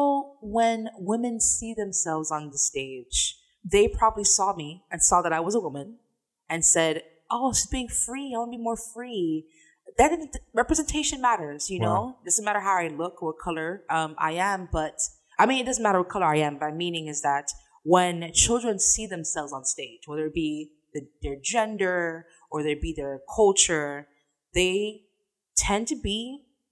when 0.59 0.79
women 1.11 1.35
see 1.39 1.71
themselves 1.83 2.27
on 2.37 2.43
the 2.53 2.59
stage. 2.71 3.17
They 3.75 3.85
probably 3.87 4.25
saw 4.37 4.47
me 4.63 4.69
and 4.91 4.99
saw 5.01 5.17
that 5.25 5.31
I 5.31 5.39
was 5.47 5.55
a 5.55 5.63
woman 5.67 5.87
and 6.53 6.61
said, 6.75 6.93
"Oh, 7.35 7.47
she's 7.57 7.71
being 7.77 7.91
free. 8.05 8.27
I 8.33 8.37
want 8.39 8.51
to 8.53 8.57
be 8.59 8.63
more 8.69 8.79
free." 8.95 9.27
That 9.99 10.11
representation 10.61 11.17
matters, 11.29 11.61
you 11.73 11.79
know. 11.85 11.99
Doesn't 12.25 12.45
matter 12.49 12.63
how 12.67 12.75
I 12.85 12.87
look 13.01 13.15
or 13.21 13.25
what 13.29 13.39
color 13.47 13.69
um, 13.97 14.11
I 14.29 14.31
am, 14.51 14.59
but 14.79 14.97
I 15.41 15.43
mean, 15.47 15.59
it 15.63 15.67
doesn't 15.69 15.85
matter 15.87 15.99
what 16.03 16.09
color 16.15 16.29
I 16.35 16.39
am. 16.47 16.53
But 16.59 16.69
my 16.69 16.75
meaning 16.85 17.05
is 17.13 17.19
that 17.29 17.45
when 17.95 18.15
children 18.45 18.75
see 18.79 19.05
themselves 19.15 19.51
on 19.57 19.63
stage, 19.75 20.01
whether 20.09 20.25
it 20.31 20.33
be 20.33 20.71
the, 20.93 21.01
their 21.23 21.37
gender 21.53 22.25
or 22.51 22.57
there 22.63 22.79
be 22.87 22.93
their 23.01 23.15
culture, 23.39 23.91
they 24.59 24.75
tend 25.55 25.87
to 25.87 25.95
be 26.11 26.21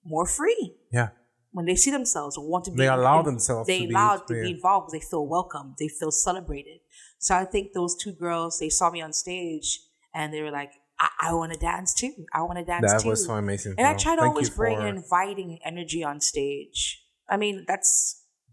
more 0.03 0.25
free 0.25 0.75
yeah, 0.91 1.09
when 1.51 1.65
they 1.65 1.75
see 1.75 1.91
themselves 1.91 2.38
or 2.38 2.43
want 2.50 2.63
to 2.65 2.71
be 2.71 2.77
They 2.77 2.88
allow 2.88 3.19
in- 3.19 3.25
themselves 3.25 3.67
they 3.67 3.81
to 3.81 3.88
be- 3.88 3.93
allow 3.93 4.17
to 4.17 4.33
be 4.33 4.51
involved 4.57 4.91
they 4.91 5.00
feel 5.11 5.25
welcome 5.27 5.75
they 5.81 5.89
feel 6.00 6.11
celebrated 6.11 6.79
so 7.25 7.31
i 7.35 7.45
think 7.53 7.71
those 7.73 7.93
two 8.03 8.11
girls 8.25 8.59
they 8.59 8.69
saw 8.79 8.87
me 8.95 9.01
on 9.07 9.13
stage 9.13 9.69
and 10.13 10.33
they 10.33 10.41
were 10.45 10.51
like 10.61 10.73
i, 10.99 11.07
I 11.27 11.33
want 11.39 11.53
to 11.53 11.59
dance 11.71 11.93
too 12.01 12.11
i 12.33 12.41
want 12.47 12.57
to 12.59 12.65
dance 12.65 12.91
that 12.91 13.01
too 13.03 13.09
was 13.09 13.25
so 13.25 13.33
amazing. 13.35 13.75
and 13.77 13.87
i 13.87 13.93
try 14.05 14.15
to 14.15 14.21
thank 14.21 14.29
always 14.33 14.49
bring 14.49 14.75
for- 14.77 14.85
an 14.87 14.97
inviting 14.97 15.59
energy 15.71 16.03
on 16.03 16.19
stage 16.31 17.01
i 17.29 17.37
mean 17.37 17.55
that's 17.71 17.93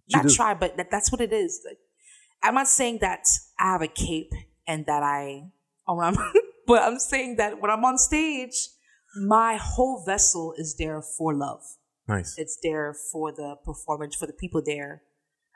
You 0.07 0.19
not 0.19 0.27
do. 0.29 0.35
try 0.41 0.55
but 0.63 0.77
that, 0.79 0.89
that's 0.95 1.11
what 1.13 1.21
it 1.21 1.33
is 1.33 1.53
Like, 1.69 1.79
i'm 2.45 2.55
not 2.61 2.69
saying 2.69 2.97
that 3.07 3.25
i 3.59 3.67
have 3.75 3.83
a 3.83 3.93
cape 4.07 4.33
and 4.67 4.87
that 4.87 5.03
i 5.03 5.23
oh, 5.89 5.99
I'm, 6.01 6.17
but 6.71 6.81
i'm 6.83 6.99
saying 6.99 7.37
that 7.41 7.61
when 7.61 7.71
i'm 7.75 7.85
on 7.91 7.97
stage 7.99 8.57
my 9.27 9.53
whole 9.57 9.97
vessel 10.05 10.55
is 10.63 10.77
there 10.79 11.01
for 11.17 11.31
love 11.35 11.63
nice. 12.07 12.37
it's 12.39 12.59
there 12.63 12.95
for 13.13 13.33
the 13.33 13.57
performance 13.65 14.15
for 14.15 14.27
the 14.27 14.33
people 14.43 14.63
there. 14.65 15.03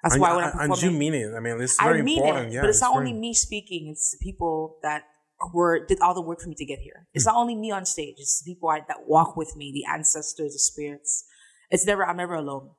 That's 0.02 0.14
and, 0.14 0.22
why 0.22 0.34
when 0.36 0.44
I'm 0.44 0.58
and- 0.58 0.72
and 0.72 0.82
you 0.82 0.90
mean 0.90 1.14
it. 1.14 1.32
I 1.34 1.40
mean, 1.40 1.60
it's 1.60 1.78
I 1.80 1.84
very 1.84 2.02
mean 2.02 2.18
important. 2.18 2.48
it. 2.48 2.54
yeah, 2.54 2.60
but 2.62 2.70
it's, 2.70 2.80
not 2.80 2.94
very- 2.94 3.08
only 3.08 3.18
me 3.18 3.34
speaking; 3.34 3.88
it's 3.92 4.10
the 4.12 4.18
people 4.22 4.78
that 4.82 5.02
were 5.52 5.84
did 5.86 6.00
all 6.00 6.14
the 6.14 6.20
work 6.22 6.40
for 6.40 6.48
me 6.48 6.54
to 6.56 6.64
get 6.64 6.78
here. 6.80 7.06
It's 7.14 7.26
not 7.26 7.36
only 7.36 7.54
me 7.54 7.70
on 7.70 7.84
stage; 7.86 8.16
it's 8.18 8.42
the 8.42 8.52
people 8.52 8.68
I, 8.68 8.80
that 8.88 9.06
walk 9.06 9.36
with 9.36 9.54
me, 9.56 9.72
the 9.72 9.84
ancestors, 9.92 10.52
the 10.54 10.58
spirits. 10.58 11.24
It's 11.70 11.86
never. 11.86 12.04
I'm 12.06 12.16
never 12.16 12.34
alone. 12.34 12.70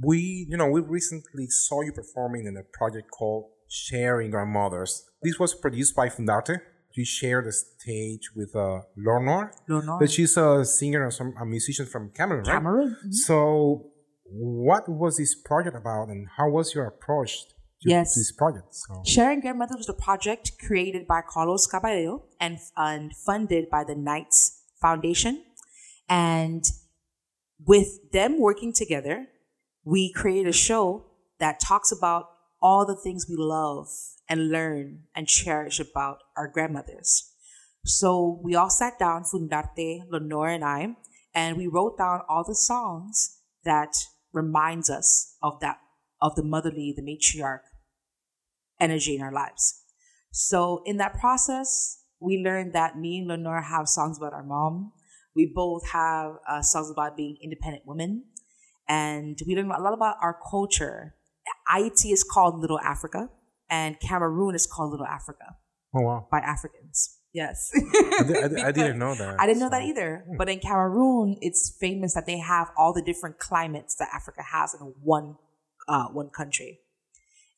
We, 0.00 0.46
you 0.48 0.56
know, 0.56 0.68
we 0.68 0.80
recently 0.80 1.46
saw 1.48 1.82
you 1.82 1.92
performing 1.92 2.46
in 2.46 2.56
a 2.56 2.62
project 2.76 3.10
called 3.10 3.50
Sharing 3.68 4.30
Grandmothers. 4.30 5.04
This 5.22 5.38
was 5.38 5.54
produced 5.54 5.94
by 5.94 6.08
Fundarte. 6.08 6.58
You 6.96 7.04
shared 7.04 7.46
the 7.46 7.52
stage 7.52 8.30
with 8.34 8.54
uh, 8.56 8.82
Lornor, 8.98 9.50
Leonor. 9.68 9.98
but 10.00 10.10
she's 10.10 10.36
a 10.36 10.64
singer 10.64 11.02
and 11.04 11.12
some, 11.12 11.34
a 11.40 11.44
musician 11.44 11.86
from 11.86 12.10
Cameroon, 12.10 12.44
right? 12.44 12.52
Cameroon. 12.54 12.96
Mhm. 13.06 13.12
So, 13.12 13.90
what 14.24 14.88
was 14.88 15.16
this 15.16 15.34
project 15.34 15.76
about, 15.76 16.08
and 16.08 16.26
how 16.36 16.48
was 16.48 16.74
your 16.74 16.86
approach 16.86 17.44
to, 17.82 17.90
Yes. 17.90 18.14
this 18.14 18.32
project? 18.32 18.74
So, 18.74 19.02
Sharing 19.04 19.40
Grandmother 19.40 19.76
was 19.76 19.88
a 19.88 19.94
project 19.94 20.52
created 20.58 21.06
by 21.06 21.20
Carlos 21.22 21.66
Caballero 21.66 22.24
and, 22.40 22.58
and 22.76 23.14
funded 23.16 23.70
by 23.70 23.84
the 23.84 23.94
Knights 23.94 24.62
Foundation. 24.80 25.44
And 26.08 26.64
with 27.64 28.10
them 28.12 28.40
working 28.40 28.72
together, 28.72 29.26
we 29.84 30.12
created 30.12 30.48
a 30.48 30.52
show 30.52 31.04
that 31.38 31.60
talks 31.60 31.92
about 31.92 32.28
all 32.60 32.86
the 32.86 32.96
things 32.96 33.26
we 33.28 33.36
love 33.36 33.88
and 34.28 34.50
learn 34.50 35.00
and 35.14 35.26
cherish 35.28 35.78
about 35.78 36.18
our 36.36 36.48
grandmothers. 36.48 37.30
So 37.84 38.40
we 38.42 38.54
all 38.54 38.70
sat 38.70 38.98
down, 38.98 39.24
Fundarte, 39.24 40.00
Lenore, 40.08 40.48
and 40.48 40.64
I, 40.64 40.96
and 41.34 41.58
we 41.58 41.66
wrote 41.66 41.98
down 41.98 42.22
all 42.28 42.42
the 42.46 42.54
songs 42.54 43.40
that 43.64 43.94
reminds 44.34 44.90
us 44.90 45.36
of 45.42 45.60
that, 45.60 45.78
of 46.20 46.34
the 46.34 46.42
motherly, 46.42 46.92
the 46.94 47.02
matriarch 47.02 47.60
energy 48.80 49.16
in 49.16 49.22
our 49.22 49.32
lives. 49.32 49.82
So 50.30 50.82
in 50.84 50.96
that 50.98 51.14
process, 51.14 52.02
we 52.20 52.38
learned 52.38 52.72
that 52.72 52.98
me 52.98 53.18
and 53.18 53.28
Lenore 53.28 53.62
have 53.62 53.88
songs 53.88 54.18
about 54.18 54.32
our 54.32 54.42
mom. 54.42 54.92
We 55.36 55.50
both 55.54 55.88
have 55.90 56.32
uh, 56.48 56.62
songs 56.62 56.90
about 56.90 57.16
being 57.16 57.36
independent 57.42 57.84
women. 57.86 58.24
And 58.88 59.38
we 59.46 59.54
learned 59.54 59.70
a 59.70 59.80
lot 59.80 59.94
about 59.94 60.16
our 60.20 60.36
culture. 60.50 61.14
Haiti 61.70 62.10
is 62.10 62.24
called 62.24 62.60
Little 62.60 62.80
Africa, 62.80 63.30
and 63.70 63.98
Cameroon 64.00 64.54
is 64.54 64.66
called 64.66 64.90
Little 64.90 65.06
Africa 65.06 65.56
oh 65.94 66.02
wow, 66.02 66.28
by 66.30 66.38
Africans. 66.38 67.18
Yes. 67.34 67.72
I, 67.74 68.22
di- 68.22 68.42
I, 68.44 68.48
di- 68.48 68.62
I 68.62 68.72
didn't 68.78 68.98
know 68.98 69.14
that. 69.16 69.40
I 69.40 69.46
didn't 69.46 69.58
know 69.60 69.68
that 69.68 69.82
so- 69.82 69.88
either. 69.88 70.24
But 70.38 70.48
in 70.48 70.60
Cameroon, 70.60 71.36
it's 71.40 71.76
famous 71.80 72.14
that 72.14 72.26
they 72.26 72.38
have 72.38 72.68
all 72.78 72.92
the 72.92 73.02
different 73.02 73.38
climates 73.38 73.96
that 73.96 74.08
Africa 74.14 74.42
has 74.52 74.72
in 74.80 74.94
one 75.02 75.36
uh, 75.88 76.06
one 76.06 76.30
country, 76.30 76.78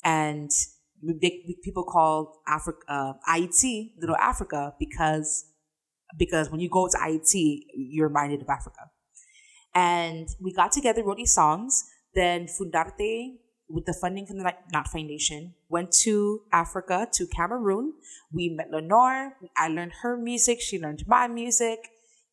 and 0.02 0.50
they, 1.22 1.44
people 1.62 1.84
call 1.84 2.40
Africa 2.48 2.78
uh, 2.88 3.12
Haiti 3.28 3.94
Little 4.00 4.16
Africa 4.16 4.74
because 4.80 5.44
because 6.18 6.50
when 6.50 6.60
you 6.60 6.70
go 6.70 6.88
to 6.88 6.98
Haiti, 6.98 7.66
you're 7.74 8.08
reminded 8.08 8.40
of 8.42 8.48
Africa. 8.48 8.80
And 9.74 10.26
we 10.40 10.54
got 10.54 10.72
together, 10.72 11.04
wrote 11.04 11.18
these 11.18 11.34
songs. 11.34 11.84
Then 12.14 12.46
Fundarte, 12.46 13.34
with 13.68 13.86
the 13.86 13.92
funding 13.92 14.26
from 14.26 14.38
the 14.38 14.54
Not 14.72 14.88
Foundation, 14.88 15.54
went 15.68 15.92
to 16.02 16.42
Africa, 16.52 17.08
to 17.12 17.26
Cameroon. 17.26 17.94
We 18.32 18.48
met 18.48 18.70
Lenore. 18.70 19.36
I 19.56 19.68
learned 19.68 19.92
her 20.02 20.16
music. 20.16 20.60
She 20.60 20.78
learned 20.78 21.04
my 21.06 21.26
music. 21.26 21.88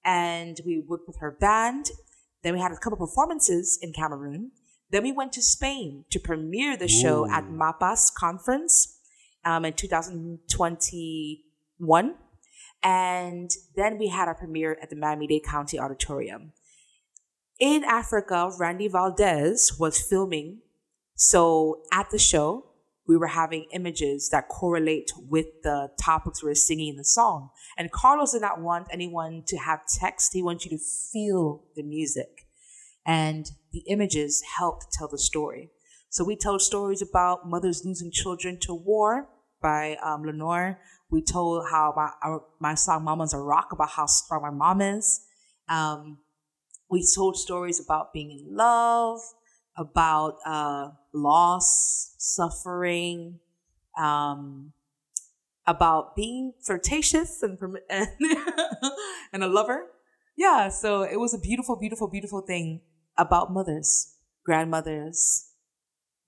And 0.06 0.60
we 0.66 0.80
worked 0.80 1.08
with 1.08 1.18
her 1.20 1.32
band. 1.32 1.90
Then 2.44 2.54
we 2.54 2.60
had 2.60 2.72
a 2.72 2.78
couple 2.78 2.98
performances 2.98 3.80
in 3.82 3.94
Cameroon. 3.94 4.52
Then 4.92 5.04
we 5.04 5.12
went 5.12 5.34
to 5.34 5.42
Spain 5.42 6.06
to 6.12 6.20
premiere 6.20 6.78
the 6.78 6.88
show 6.88 7.25
Ooh. 7.25 7.32
at 7.32 7.46
MAPAS 7.46 8.13
conference 8.13 9.00
um, 9.44 9.66
in 9.66 9.74
2021. 9.74 12.16
And 12.84 13.50
then 13.75 13.98
we 13.98 14.10
had 14.10 14.28
our 14.28 14.36
premiere 14.36 14.78
at 14.82 14.90
the 14.90 14.96
Miami-Dade 14.96 15.46
County 15.46 15.80
Auditorium. 15.80 16.52
In 17.60 17.84
Africa, 17.86 18.52
Randy 18.60 18.88
Valdez 18.88 19.78
was 19.80 20.02
filming. 20.02 20.62
So 21.15 21.84
at 21.91 22.10
the 22.12 22.20
show, 22.20 22.65
we 23.08 23.17
were 23.17 23.27
having 23.27 23.65
images 23.74 24.29
that 24.29 24.48
correlate 24.48 25.12
with 25.17 25.48
the 25.63 25.89
topics 26.01 26.41
we 26.41 26.50
were 26.50 26.55
singing 26.55 26.89
in 26.89 26.96
the 26.96 27.03
song. 27.03 27.50
And 27.77 27.91
Carlos 27.91 28.32
did 28.32 28.41
not 28.41 28.62
want 28.62 28.88
anyone 28.91 29.43
to 29.48 29.58
have 29.58 29.82
text. 30.00 30.32
He 30.34 30.41
wanted 30.41 30.72
you 30.72 30.77
to 30.77 30.84
feel 31.12 31.65
the 31.75 31.84
music. 31.84 32.48
And 33.05 33.46
the 33.74 33.84
images 33.89 34.41
helped 34.58 34.88
tell 34.93 35.10
the 35.10 35.17
story. 35.17 35.70
So 36.10 36.24
we 36.24 36.38
told 36.38 36.62
stories 36.62 37.01
about 37.01 37.50
mothers 37.50 37.84
losing 37.84 38.12
children 38.12 38.58
to 38.62 38.74
war 38.74 39.27
by 39.62 39.98
um, 40.03 40.24
Lenore. 40.24 40.79
We 41.10 41.22
told 41.22 41.65
how 41.70 41.93
my, 41.96 42.12
our, 42.24 42.43
my 42.60 42.75
song 42.75 43.03
Mama's 43.03 43.34
a 43.34 43.39
Rock 43.39 43.72
about 43.72 43.89
how 43.89 44.05
strong 44.05 44.43
my 44.43 44.51
mom 44.51 44.82
is. 44.82 45.22
Um, 45.67 46.20
we 46.89 47.05
told 47.15 47.36
stories 47.36 47.84
about 47.84 48.13
being 48.13 48.32
in 48.32 48.55
love, 48.55 49.20
about 49.77 50.38
uh, 50.46 50.89
loss, 51.13 52.15
suffering, 52.18 53.39
um, 53.98 54.74
about 55.65 56.15
being 56.15 56.53
flirtatious 56.65 57.42
and, 57.42 57.58
and, 57.89 58.10
and 59.32 59.44
a 59.44 59.48
lover. 59.48 59.88
Yeah, 60.36 60.70
so 60.70 61.03
it 61.03 61.20
was 61.20 61.34
a 61.34 61.39
beautiful, 61.39 61.75
beautiful, 61.75 62.10
beautiful 62.10 62.42
thing 62.42 62.82
about 63.18 63.53
mothers, 63.53 64.15
grandmothers. 64.46 65.51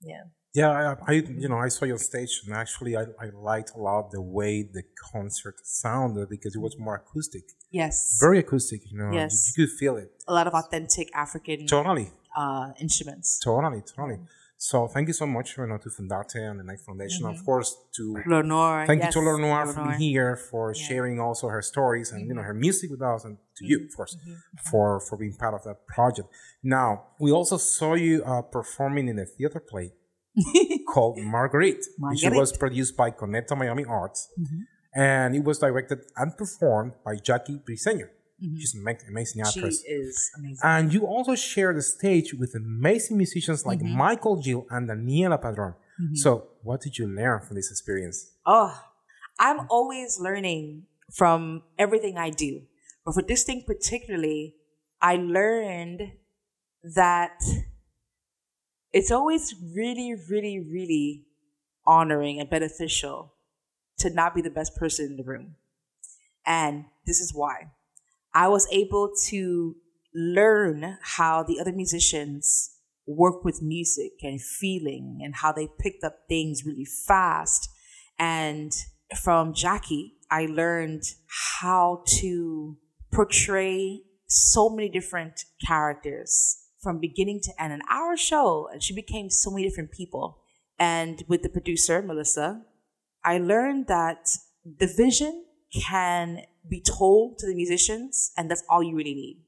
Yeah. 0.00 0.24
Yeah, 0.54 0.70
I, 0.70 1.12
I, 1.12 1.12
you 1.12 1.50
know 1.50 1.58
I 1.58 1.68
saw 1.68 1.84
your 1.84 1.98
stage 1.98 2.40
and 2.46 2.56
actually 2.56 2.96
I, 2.96 3.02
I 3.20 3.28
liked 3.34 3.72
a 3.76 3.78
lot 3.78 4.10
the 4.10 4.22
way 4.22 4.62
the 4.62 4.84
concert 5.12 5.56
sounded 5.64 6.30
because 6.30 6.56
it 6.56 6.60
was 6.60 6.78
more 6.78 6.94
acoustic. 6.94 7.42
Yes. 7.70 8.16
Very 8.18 8.38
acoustic, 8.38 8.80
you 8.90 8.96
know. 8.96 9.12
Yes. 9.12 9.52
You, 9.54 9.64
you 9.64 9.68
could 9.68 9.78
feel 9.78 9.96
it. 9.96 10.10
A 10.26 10.32
lot 10.32 10.46
of 10.46 10.54
authentic 10.54 11.14
African 11.14 11.66
Totally. 11.66 12.10
Uh, 12.36 12.72
instruments. 12.80 13.38
Totally, 13.38 13.80
totally. 13.82 14.18
So 14.58 14.86
thank 14.94 15.06
you 15.08 15.12
so 15.22 15.26
much, 15.26 15.48
you 15.58 15.66
know, 15.66 15.78
to 15.84 15.90
Fundarte 15.96 16.36
and 16.50 16.58
the 16.60 16.64
Knight 16.68 16.80
Foundation, 16.88 17.26
of 17.26 17.38
course, 17.44 17.70
to 17.96 18.02
Lenore. 18.26 18.84
thank 18.86 19.02
yes, 19.02 19.14
you 19.14 19.20
to 19.22 19.28
Lenoir 19.30 19.66
for 19.66 19.80
Lenore. 19.80 19.98
being 19.98 20.00
here, 20.12 20.32
for 20.50 20.64
Yeah. 20.74 20.86
sharing 20.88 21.16
also 21.26 21.48
her 21.48 21.62
stories 21.72 22.08
and 22.12 22.20
you 22.28 22.34
know 22.36 22.42
her 22.50 22.54
music 22.66 22.88
with 22.94 23.02
us, 23.12 23.20
and 23.26 23.34
to 23.58 23.62
you, 23.70 23.76
of 23.86 23.94
course, 23.98 24.12
Mm-hmm. 24.16 24.70
for 24.70 24.86
for 25.06 25.14
being 25.22 25.34
part 25.44 25.54
of 25.58 25.62
that 25.68 25.78
project. 25.96 26.28
Now 26.62 26.88
we 27.24 27.30
also 27.38 27.56
saw 27.58 27.90
you 28.06 28.14
uh, 28.24 28.42
performing 28.58 29.06
in 29.12 29.18
a 29.18 29.26
theater 29.34 29.60
play 29.72 29.92
called 30.92 31.18
Marguerite, 31.18 31.84
which 31.98 32.24
was 32.40 32.56
produced 32.56 32.96
by 32.96 33.10
Conecta 33.10 33.54
Miami 33.62 33.84
Arts, 33.84 34.20
Mm-hmm. 34.40 34.60
and 35.00 35.34
it 35.38 35.44
was 35.44 35.58
directed 35.58 35.98
and 36.20 36.28
performed 36.42 36.92
by 37.04 37.14
Jackie 37.28 37.58
Briseño. 37.66 38.08
She's 38.40 38.74
an 38.74 38.80
ama- 38.86 38.98
amazing 39.08 39.42
Mm-hmm. 39.42 39.60
She 39.60 39.66
is 39.92 40.30
amazing. 40.36 40.60
And 40.62 40.92
you 40.92 41.06
also 41.06 41.34
share 41.34 41.72
the 41.72 41.82
stage 41.82 42.34
with 42.34 42.54
amazing 42.54 43.16
musicians 43.16 43.64
like 43.64 43.78
Mm-hmm. 43.80 43.96
Michael 43.96 44.36
Gill 44.42 44.66
and 44.70 44.88
Daniela 44.88 45.40
Padron. 45.40 45.74
So, 46.14 46.48
what 46.62 46.82
did 46.82 46.98
you 46.98 47.06
learn 47.06 47.40
from 47.40 47.56
this 47.56 47.70
experience? 47.70 48.32
Oh, 48.44 48.78
I'm 49.38 49.60
always 49.70 50.20
learning 50.20 50.82
from 51.10 51.62
everything 51.78 52.18
I 52.18 52.28
do. 52.28 52.62
But 53.04 53.14
for 53.14 53.22
this 53.22 53.44
thing 53.44 53.64
particularly, 53.66 54.56
I 55.00 55.16
learned 55.16 56.12
that 56.82 57.40
it's 58.92 59.10
always 59.10 59.54
really, 59.74 60.14
really, 60.28 60.58
really 60.60 61.24
honoring 61.86 62.40
and 62.40 62.50
beneficial 62.50 63.32
to 63.98 64.10
not 64.10 64.34
be 64.34 64.42
the 64.42 64.50
best 64.50 64.76
person 64.76 65.06
in 65.06 65.16
the 65.16 65.24
room. 65.24 65.54
And 66.44 66.84
this 67.06 67.20
is 67.20 67.32
why. 67.34 67.70
I 68.36 68.48
was 68.48 68.68
able 68.70 69.12
to 69.28 69.76
learn 70.14 70.98
how 71.00 71.42
the 71.42 71.58
other 71.58 71.72
musicians 71.72 72.70
work 73.06 73.46
with 73.46 73.62
music 73.62 74.12
and 74.22 74.42
feeling 74.42 75.20
and 75.22 75.36
how 75.36 75.52
they 75.52 75.68
picked 75.80 76.04
up 76.04 76.16
things 76.28 76.62
really 76.66 76.84
fast. 76.84 77.66
And 78.18 78.72
from 79.22 79.54
Jackie, 79.54 80.16
I 80.30 80.46
learned 80.46 81.04
how 81.60 82.02
to 82.18 82.76
portray 83.10 84.02
so 84.26 84.68
many 84.68 84.90
different 84.90 85.40
characters 85.66 86.58
from 86.82 87.00
beginning 87.00 87.40
to 87.44 87.62
end. 87.62 87.72
An 87.72 87.80
hour 87.90 88.18
show, 88.18 88.68
and 88.70 88.82
she 88.82 88.94
became 88.94 89.30
so 89.30 89.50
many 89.50 89.66
different 89.66 89.92
people. 89.92 90.42
And 90.78 91.24
with 91.26 91.42
the 91.42 91.48
producer, 91.48 92.02
Melissa, 92.02 92.60
I 93.24 93.38
learned 93.38 93.86
that 93.86 94.28
the 94.62 94.92
vision 94.94 95.46
can 95.88 96.42
be 96.68 96.80
told 96.80 97.38
to 97.38 97.46
the 97.46 97.54
musicians, 97.54 98.32
and 98.36 98.50
that's 98.50 98.64
all 98.68 98.82
you 98.82 98.96
really 98.96 99.14
need. 99.14 99.42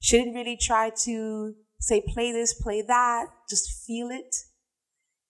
She 0.00 0.18
didn't 0.18 0.34
really 0.34 0.56
try 0.56 0.90
to 1.04 1.54
say, 1.80 2.02
play 2.06 2.32
this, 2.32 2.54
play 2.54 2.82
that, 2.82 3.26
just 3.48 3.84
feel 3.86 4.10
it 4.10 4.34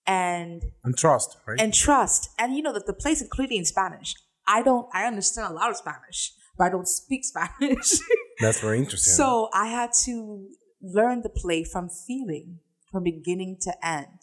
and 0.07 0.63
And 0.83 0.97
trust, 0.97 1.37
right? 1.47 1.59
and 1.59 1.73
trust. 1.73 2.29
And 2.37 2.55
you 2.55 2.61
know 2.61 2.73
that 2.73 2.85
the 2.85 2.93
place 2.93 3.21
is 3.21 3.27
clearly 3.29 3.57
in 3.57 3.65
Spanish. 3.65 4.13
I 4.47 4.61
don't 4.61 4.87
I 4.93 5.05
understand 5.05 5.51
a 5.51 5.55
lot 5.55 5.69
of 5.71 5.77
Spanish, 5.77 6.31
but 6.57 6.65
I 6.65 6.69
don't 6.69 6.87
speak 6.87 7.23
Spanish. 7.33 7.99
That's 8.39 8.59
very 8.61 8.77
interesting. 8.79 9.13
so 9.13 9.49
I 9.53 9.67
had 9.67 9.91
to 10.05 10.47
learn 10.81 11.21
the 11.21 11.29
play 11.29 11.63
from 11.63 11.89
feeling, 11.89 12.59
from 12.91 13.03
beginning 13.03 13.57
to 13.61 13.71
end, 13.85 14.19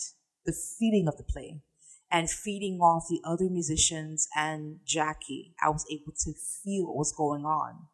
the 0.47 0.53
feeling 0.79 1.09
of 1.09 1.17
the 1.17 1.25
play. 1.25 1.61
And 2.13 2.31
feeding 2.31 2.79
off 2.81 3.07
the 3.09 3.23
other 3.25 3.49
musicians 3.49 4.29
and 4.37 4.81
Jackie, 4.85 5.55
I 5.63 5.71
was 5.71 5.87
able 5.91 6.13
to 6.13 6.33
feel 6.63 6.85
what 6.85 6.97
was 6.97 7.15
going 7.17 7.47
on, 7.47 7.87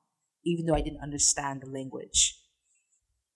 even 0.45 0.67
though 0.67 0.75
I 0.75 0.81
didn't 0.81 1.03
understand 1.03 1.63
the 1.63 1.71
language. 1.71 2.37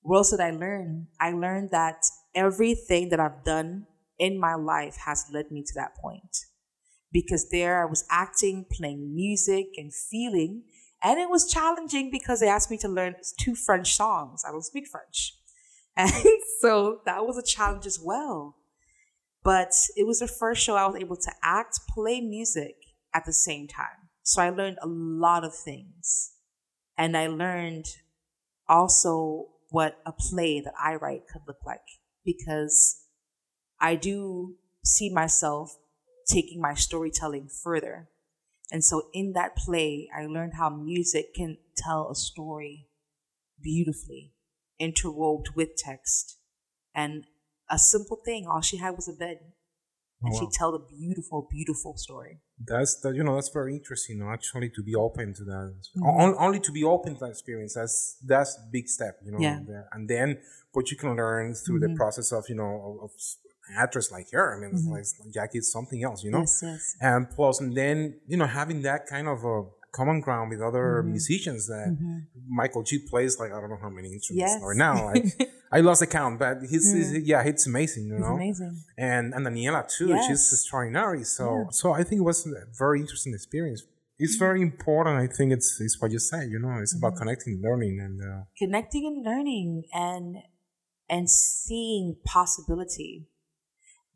What 0.00 0.16
else 0.16 0.30
did 0.32 0.40
I 0.40 0.50
learn? 0.50 1.06
I 1.20 1.30
learned 1.30 1.70
that 1.70 2.04
everything 2.34 3.10
that 3.10 3.20
I've 3.20 3.44
done 3.44 3.86
in 4.18 4.40
my 4.40 4.56
life 4.56 4.96
has 5.06 5.26
led 5.32 5.52
me 5.52 5.62
to 5.62 5.74
that 5.76 5.94
point. 5.94 6.46
Because 7.12 7.48
there 7.50 7.80
I 7.80 7.84
was 7.84 8.04
acting, 8.10 8.66
playing 8.68 9.14
music, 9.14 9.66
and 9.76 9.94
feeling. 9.94 10.64
And 11.00 11.20
it 11.20 11.30
was 11.30 11.48
challenging 11.48 12.10
because 12.10 12.40
they 12.40 12.48
asked 12.48 12.70
me 12.70 12.78
to 12.78 12.88
learn 12.88 13.14
two 13.38 13.54
French 13.54 13.94
songs. 13.94 14.42
I 14.46 14.50
don't 14.50 14.62
speak 14.62 14.88
French. 14.88 15.38
And 15.94 16.10
so 16.60 17.02
that 17.04 17.26
was 17.26 17.36
a 17.36 17.42
challenge 17.42 17.84
as 17.84 18.00
well. 18.02 18.56
But 19.44 19.72
it 19.96 20.06
was 20.06 20.20
the 20.20 20.28
first 20.28 20.62
show 20.62 20.76
I 20.76 20.86
was 20.86 20.96
able 20.96 21.16
to 21.16 21.32
act, 21.42 21.80
play 21.88 22.20
music 22.20 22.76
at 23.14 23.24
the 23.24 23.32
same 23.32 23.66
time. 23.66 24.08
So 24.22 24.40
I 24.40 24.50
learned 24.50 24.78
a 24.80 24.86
lot 24.86 25.44
of 25.44 25.54
things. 25.54 26.32
And 26.96 27.16
I 27.16 27.26
learned 27.26 27.86
also 28.68 29.48
what 29.70 29.98
a 30.06 30.12
play 30.12 30.60
that 30.60 30.74
I 30.80 30.94
write 30.94 31.26
could 31.26 31.42
look 31.48 31.64
like 31.66 31.80
because 32.24 33.06
I 33.80 33.96
do 33.96 34.54
see 34.84 35.10
myself 35.12 35.76
taking 36.28 36.60
my 36.60 36.74
storytelling 36.74 37.48
further. 37.48 38.08
And 38.70 38.84
so 38.84 39.08
in 39.12 39.32
that 39.32 39.56
play, 39.56 40.08
I 40.16 40.26
learned 40.26 40.54
how 40.54 40.70
music 40.70 41.34
can 41.34 41.58
tell 41.76 42.10
a 42.10 42.14
story 42.14 42.86
beautifully, 43.60 44.32
interwoved 44.80 45.54
with 45.56 45.76
text. 45.76 46.38
And 46.94 47.26
a 47.76 47.78
simple 47.78 48.18
thing, 48.28 48.46
all 48.50 48.60
she 48.70 48.76
had 48.84 48.92
was 49.00 49.08
a 49.08 49.16
bed. 49.24 49.38
And 49.40 49.52
Oh, 50.24 50.34
wow. 50.34 50.38
she'd 50.38 50.52
tell 50.60 50.72
a 50.80 50.82
beautiful, 50.98 51.38
beautiful 51.50 51.92
story. 52.06 52.34
that's 52.72 52.92
that 53.02 53.12
you 53.16 53.24
know 53.26 53.34
that's 53.38 53.52
very 53.60 53.72
interesting. 53.80 54.16
Actually, 54.36 54.68
to 54.76 54.82
be 54.90 54.94
open 55.06 55.26
to 55.38 55.44
that, 55.52 55.66
Mm-hmm. 55.96 56.20
On- 56.22 56.36
only 56.46 56.60
to 56.68 56.72
be 56.78 56.84
open 56.96 57.10
to 57.16 57.20
that 57.24 57.30
experience. 57.36 57.72
That's 57.80 57.96
that's 58.32 58.52
a 58.62 58.64
big 58.76 58.86
step. 58.96 59.14
You 59.24 59.32
know, 59.32 59.40
Yeah. 59.46 59.56
Mm-hmm. 59.56 59.70
there. 59.72 59.84
and 59.94 60.02
then 60.14 60.28
what 60.74 60.84
you 60.90 60.96
can 61.02 61.10
learn 61.22 61.46
through 61.62 61.80
the 61.86 61.92
process 62.00 62.28
of 62.38 62.42
you 62.50 62.56
know 62.60 62.72
of, 63.04 63.10
actress 63.84 64.06
like 64.16 64.26
her. 64.36 64.46
I 64.54 64.56
mean, 64.60 64.70
it's 64.74 64.86
like 64.96 65.32
Jackie 65.38 65.58
is 65.62 65.68
something 65.76 66.00
else. 66.08 66.18
You 66.26 66.30
know, 66.34 66.42
Mm-hmm. 66.46 66.66
Yes, 66.70 66.94
yes. 66.94 66.96
and 67.10 67.20
plus, 67.36 67.54
and 67.62 67.70
then 67.80 67.96
you 68.30 68.36
know 68.40 68.46
having 68.60 68.78
that 68.82 69.00
kind 69.14 69.26
of 69.34 69.38
a 69.54 69.56
common 69.92 70.20
ground 70.20 70.50
with 70.50 70.60
other 70.60 70.86
Mm-hmm. 71.02 71.10
musicians 71.16 71.66
that 71.68 71.88
Michael 72.48 72.82
G 72.82 72.90
plays 73.10 73.38
like 73.40 73.52
I 73.52 73.60
don't 73.60 73.70
know 73.70 73.78
how 73.86 73.90
many 73.90 74.08
instruments 74.12 74.52
Yes. 74.54 74.62
right 74.68 74.76
now. 74.76 74.94
Like 75.10 75.24
I 75.76 75.80
lost 75.80 76.00
the 76.00 76.06
count, 76.06 76.38
but 76.38 76.58
he's, 76.70 76.92
he's 76.92 77.10
yeah, 77.32 77.42
it's 77.50 77.66
amazing. 77.66 78.04
You 78.08 78.16
It's 78.16 78.24
know, 78.26 78.34
amazing. 78.34 78.74
and 78.98 79.24
and 79.34 79.42
Daniela 79.46 79.82
too. 79.96 80.08
She's 80.26 80.44
extraordinary. 80.52 81.24
So 81.24 81.44
Yeah. 81.56 81.64
so 81.80 81.86
I 82.00 82.02
think 82.06 82.16
it 82.22 82.26
was 82.32 82.46
a 82.46 82.50
very 82.84 82.98
interesting 83.00 83.32
experience. 83.34 83.80
It's 84.18 84.36
very 84.36 84.60
important. 84.70 85.16
I 85.16 85.28
think 85.36 85.48
it's 85.56 85.80
it's 85.80 85.96
what 86.00 86.10
you 86.12 86.18
said. 86.30 86.44
You 86.54 86.58
know, 86.64 86.74
it's 86.82 86.94
Mm-hmm. 86.94 87.04
about 87.06 87.18
connecting, 87.20 87.54
learning, 87.66 87.94
and 88.04 88.14
uh, 88.30 88.42
connecting 88.62 89.04
and 89.10 89.18
learning 89.30 89.70
and 90.10 90.26
and 91.14 91.28
seeing 91.28 92.16
possibility 92.24 93.28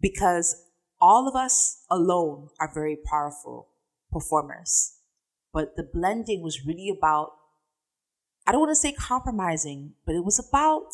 because 0.00 0.54
all 1.00 1.28
of 1.28 1.34
us 1.34 1.82
alone 1.90 2.48
are 2.60 2.70
very 2.72 2.96
powerful 3.12 3.68
performers 4.12 4.95
but 5.56 5.76
the 5.76 5.88
blending 5.96 6.42
was 6.42 6.66
really 6.66 6.90
about 6.96 7.30
i 8.46 8.52
don't 8.52 8.60
want 8.64 8.70
to 8.70 8.82
say 8.84 8.92
compromising 8.92 9.94
but 10.04 10.14
it 10.14 10.24
was 10.24 10.38
about 10.48 10.90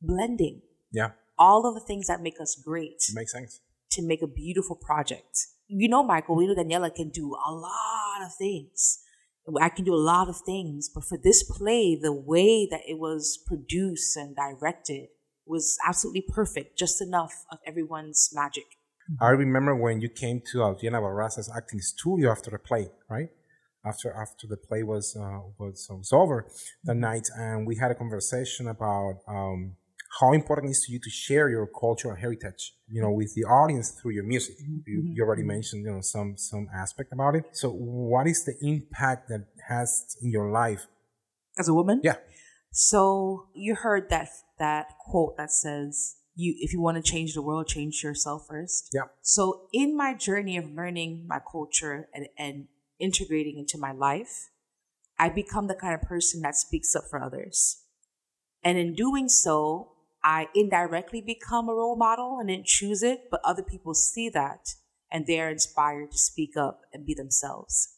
blending 0.00 0.62
yeah, 0.92 1.12
all 1.38 1.66
of 1.66 1.74
the 1.74 1.80
things 1.80 2.06
that 2.06 2.22
make 2.22 2.40
us 2.40 2.54
great 2.54 3.02
it 3.08 3.14
makes 3.14 3.32
sense. 3.32 3.60
to 3.90 4.02
make 4.02 4.22
a 4.22 4.26
beautiful 4.26 4.76
project. 4.76 5.46
You 5.66 5.88
know, 5.88 6.02
Michael, 6.02 6.36
we 6.36 6.46
know 6.46 6.54
Daniela 6.54 6.94
can 6.94 7.08
do 7.08 7.34
a 7.46 7.52
lot 7.52 8.20
of 8.22 8.34
things. 8.34 8.98
I 9.60 9.70
can 9.70 9.84
do 9.84 9.94
a 9.94 9.96
lot 10.12 10.28
of 10.28 10.36
things, 10.36 10.90
but 10.94 11.04
for 11.04 11.18
this 11.18 11.42
play, 11.42 11.98
the 12.00 12.12
way 12.12 12.68
that 12.70 12.82
it 12.86 12.98
was 12.98 13.38
produced 13.46 14.16
and 14.16 14.36
directed 14.36 15.08
was 15.46 15.78
absolutely 15.86 16.24
perfect, 16.28 16.78
just 16.78 17.00
enough 17.00 17.32
of 17.50 17.58
everyone's 17.66 18.30
magic. 18.32 18.64
I 19.20 19.30
remember 19.30 19.74
when 19.74 20.00
you 20.00 20.08
came 20.10 20.42
to 20.52 20.64
Adriana 20.64 21.00
Barraza's 21.00 21.50
acting 21.56 21.80
studio 21.80 22.30
after 22.30 22.50
the 22.50 22.58
play, 22.58 22.90
right? 23.08 23.30
After 23.84 24.12
after 24.12 24.46
the 24.46 24.56
play 24.56 24.82
was 24.82 25.16
uh, 25.16 25.40
was, 25.58 25.86
was 25.90 26.12
over 26.12 26.46
that 26.84 26.94
night, 26.94 27.28
and 27.36 27.66
we 27.66 27.76
had 27.76 27.90
a 27.90 27.94
conversation 27.94 28.68
about 28.68 29.16
um, 29.26 29.76
how 30.20 30.32
important 30.32 30.68
it 30.68 30.72
is 30.72 30.84
to 30.84 30.92
you 30.92 30.98
to 30.98 31.10
share 31.10 31.48
your 31.48 31.66
cultural 31.66 32.14
heritage, 32.14 32.74
you 32.88 33.00
know, 33.00 33.10
with 33.10 33.34
the 33.34 33.44
audience 33.44 33.90
through 33.90 34.12
your 34.12 34.24
music. 34.24 34.56
Mm-hmm. 34.62 34.78
You, 34.86 35.14
you 35.14 35.22
already 35.22 35.42
mentioned, 35.42 35.84
you 35.84 35.92
know, 35.92 36.00
some 36.00 36.36
some 36.36 36.68
aspect 36.74 37.12
about 37.12 37.34
it. 37.34 37.44
So, 37.52 37.70
what 37.70 38.26
is 38.26 38.44
the 38.44 38.54
impact 38.60 39.28
that 39.28 39.46
has 39.68 40.16
in 40.22 40.30
your 40.30 40.50
life? 40.50 40.86
As 41.58 41.68
a 41.68 41.74
woman? 41.74 42.00
Yeah. 42.02 42.16
So 42.70 43.48
you 43.54 43.74
heard 43.74 44.08
that 44.10 44.28
that 44.58 44.86
quote 44.98 45.36
that 45.36 45.50
says, 45.50 46.16
"You, 46.34 46.54
if 46.58 46.72
you 46.72 46.80
want 46.80 46.96
to 46.96 47.02
change 47.02 47.34
the 47.34 47.42
world, 47.42 47.66
change 47.66 48.02
yourself 48.02 48.46
first. 48.48 48.90
Yeah. 48.92 49.08
So 49.20 49.68
in 49.72 49.96
my 49.96 50.14
journey 50.14 50.56
of 50.56 50.70
learning 50.70 51.26
my 51.26 51.38
culture 51.38 52.08
and, 52.14 52.28
and 52.38 52.68
integrating 53.02 53.58
into 53.58 53.76
my 53.76 53.92
life, 53.92 54.48
I 55.18 55.28
become 55.28 55.66
the 55.66 55.74
kind 55.74 55.94
of 55.94 56.02
person 56.02 56.40
that 56.42 56.56
speaks 56.56 56.96
up 56.96 57.04
for 57.10 57.22
others. 57.22 57.82
And 58.64 58.78
in 58.78 58.94
doing 58.94 59.28
so, 59.28 59.92
I 60.24 60.48
indirectly 60.54 61.20
become 61.20 61.68
a 61.68 61.74
role 61.74 61.96
model 61.96 62.38
and 62.38 62.48
didn't 62.48 62.66
choose 62.66 63.02
it, 63.02 63.24
but 63.30 63.40
other 63.44 63.62
people 63.62 63.92
see 63.94 64.28
that 64.30 64.74
and 65.10 65.26
they're 65.26 65.50
inspired 65.50 66.12
to 66.12 66.18
speak 66.18 66.56
up 66.56 66.82
and 66.92 67.04
be 67.04 67.14
themselves. 67.14 67.96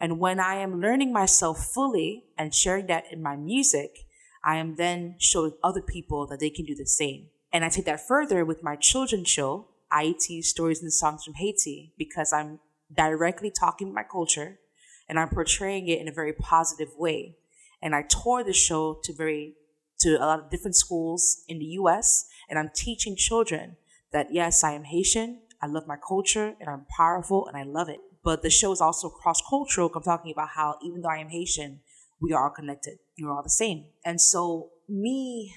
And 0.00 0.18
when 0.18 0.40
I 0.40 0.54
am 0.54 0.80
learning 0.80 1.12
myself 1.12 1.64
fully 1.64 2.24
and 2.36 2.54
sharing 2.54 2.86
that 2.86 3.04
in 3.12 3.22
my 3.22 3.36
music, 3.36 4.06
I 4.42 4.56
am 4.56 4.76
then 4.76 5.16
showing 5.18 5.52
other 5.62 5.82
people 5.82 6.26
that 6.28 6.40
they 6.40 6.50
can 6.50 6.64
do 6.64 6.74
the 6.74 6.86
same. 6.86 7.26
And 7.52 7.64
I 7.64 7.68
take 7.68 7.84
that 7.84 8.06
further 8.06 8.44
with 8.44 8.62
my 8.62 8.76
children's 8.76 9.28
show, 9.28 9.68
Ayiti 9.92 10.42
Stories 10.42 10.82
and 10.82 10.92
Songs 10.92 11.24
from 11.24 11.34
Haiti, 11.34 11.92
because 11.98 12.32
I'm 12.32 12.60
directly 12.94 13.50
talking 13.50 13.92
my 13.92 14.02
culture 14.02 14.58
and 15.08 15.18
I'm 15.18 15.28
portraying 15.28 15.88
it 15.88 16.00
in 16.00 16.08
a 16.08 16.12
very 16.12 16.32
positive 16.32 16.90
way. 16.96 17.36
And 17.82 17.94
I 17.94 18.02
tour 18.02 18.44
the 18.44 18.52
show 18.52 19.00
to 19.04 19.12
very 19.12 19.54
to 20.00 20.16
a 20.16 20.24
lot 20.24 20.40
of 20.40 20.50
different 20.50 20.76
schools 20.76 21.44
in 21.48 21.58
the 21.58 21.66
US 21.80 22.26
and 22.48 22.58
I'm 22.58 22.70
teaching 22.74 23.16
children 23.16 23.76
that 24.12 24.28
yes, 24.32 24.64
I 24.64 24.72
am 24.72 24.84
Haitian, 24.84 25.42
I 25.62 25.66
love 25.66 25.86
my 25.86 25.96
culture 25.96 26.54
and 26.58 26.68
I'm 26.68 26.86
powerful 26.96 27.46
and 27.46 27.56
I 27.56 27.64
love 27.64 27.88
it. 27.88 28.00
But 28.22 28.42
the 28.42 28.50
show 28.50 28.72
is 28.72 28.80
also 28.80 29.08
cross 29.08 29.42
cultural. 29.48 29.90
I'm 29.94 30.02
talking 30.02 30.32
about 30.32 30.50
how 30.50 30.76
even 30.82 31.00
though 31.00 31.08
I 31.08 31.18
am 31.18 31.28
Haitian, 31.28 31.80
we 32.20 32.32
are 32.32 32.44
all 32.44 32.50
connected. 32.50 32.98
We're 33.18 33.32
all 33.32 33.42
the 33.42 33.50
same. 33.50 33.86
And 34.04 34.20
so 34.20 34.70
me 34.88 35.54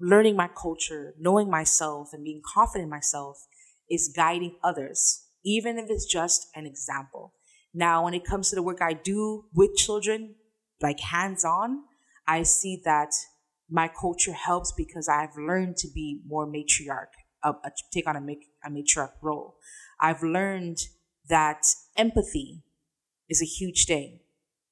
learning 0.00 0.36
my 0.36 0.48
culture, 0.48 1.14
knowing 1.18 1.50
myself 1.50 2.10
and 2.12 2.24
being 2.24 2.42
confident 2.44 2.84
in 2.84 2.90
myself 2.90 3.46
is 3.88 4.12
guiding 4.14 4.56
others, 4.64 5.26
even 5.44 5.78
if 5.78 5.90
it's 5.90 6.06
just 6.06 6.48
an 6.54 6.66
example. 6.66 7.34
Now, 7.72 8.04
when 8.04 8.14
it 8.14 8.24
comes 8.24 8.50
to 8.50 8.56
the 8.56 8.62
work 8.62 8.82
I 8.82 8.92
do 8.94 9.44
with 9.54 9.76
children, 9.76 10.34
like 10.80 11.00
hands 11.00 11.44
on, 11.44 11.84
I 12.26 12.42
see 12.42 12.80
that 12.84 13.12
my 13.68 13.88
culture 13.88 14.32
helps 14.32 14.72
because 14.72 15.08
I've 15.08 15.36
learned 15.36 15.76
to 15.78 15.88
be 15.94 16.20
more 16.26 16.46
matriarch, 16.46 17.12
uh, 17.42 17.52
take 17.92 18.08
on 18.08 18.16
a, 18.16 18.20
a 18.66 18.70
matriarch 18.70 19.12
role. 19.22 19.56
I've 20.00 20.22
learned 20.22 20.78
that 21.28 21.62
empathy 21.96 22.62
is 23.28 23.40
a 23.40 23.44
huge 23.44 23.86
thing. 23.86 24.20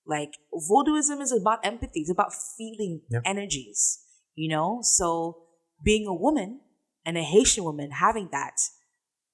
Like 0.06 0.34
voodooism 0.52 1.20
is 1.20 1.32
about 1.32 1.64
empathy. 1.64 2.00
It's 2.00 2.10
about 2.10 2.32
feeling 2.56 3.02
Yeah. 3.10 3.20
energies, 3.24 4.00
you 4.34 4.48
know? 4.48 4.80
So 4.82 5.42
being 5.84 6.06
a 6.06 6.14
woman 6.14 6.60
and 7.04 7.16
a 7.16 7.22
Haitian 7.22 7.64
woman 7.64 7.90
having 7.92 8.28
that, 8.32 8.56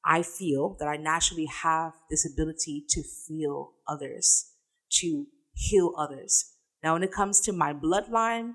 I 0.06 0.22
feel 0.22 0.76
that 0.78 0.88
I 0.88 0.96
naturally 0.96 1.46
have 1.46 1.92
this 2.10 2.30
ability 2.30 2.84
to 2.90 3.02
feel 3.02 3.72
others, 3.88 4.52
to 5.00 5.26
heal 5.54 5.94
others. 5.96 6.52
Now, 6.82 6.92
when 6.92 7.02
it 7.02 7.12
comes 7.12 7.40
to 7.42 7.52
my 7.52 7.72
bloodline, 7.72 8.54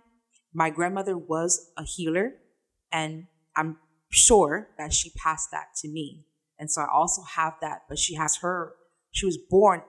my 0.53 0.69
grandmother 0.69 1.17
was 1.17 1.71
a 1.77 1.83
healer, 1.83 2.33
and 2.91 3.25
I'm 3.55 3.77
sure 4.12 4.69
that 4.77 4.93
she 4.93 5.12
passed 5.12 5.49
that 5.51 5.75
to 5.81 5.88
me. 5.88 6.25
And 6.59 6.69
so 6.69 6.81
I 6.81 6.88
also 6.93 7.21
have 7.23 7.53
that, 7.62 7.83
but 7.88 7.97
she 7.97 8.15
has 8.15 8.38
her, 8.38 8.73
she 9.12 9.25
was 9.25 9.38
born 9.38 9.81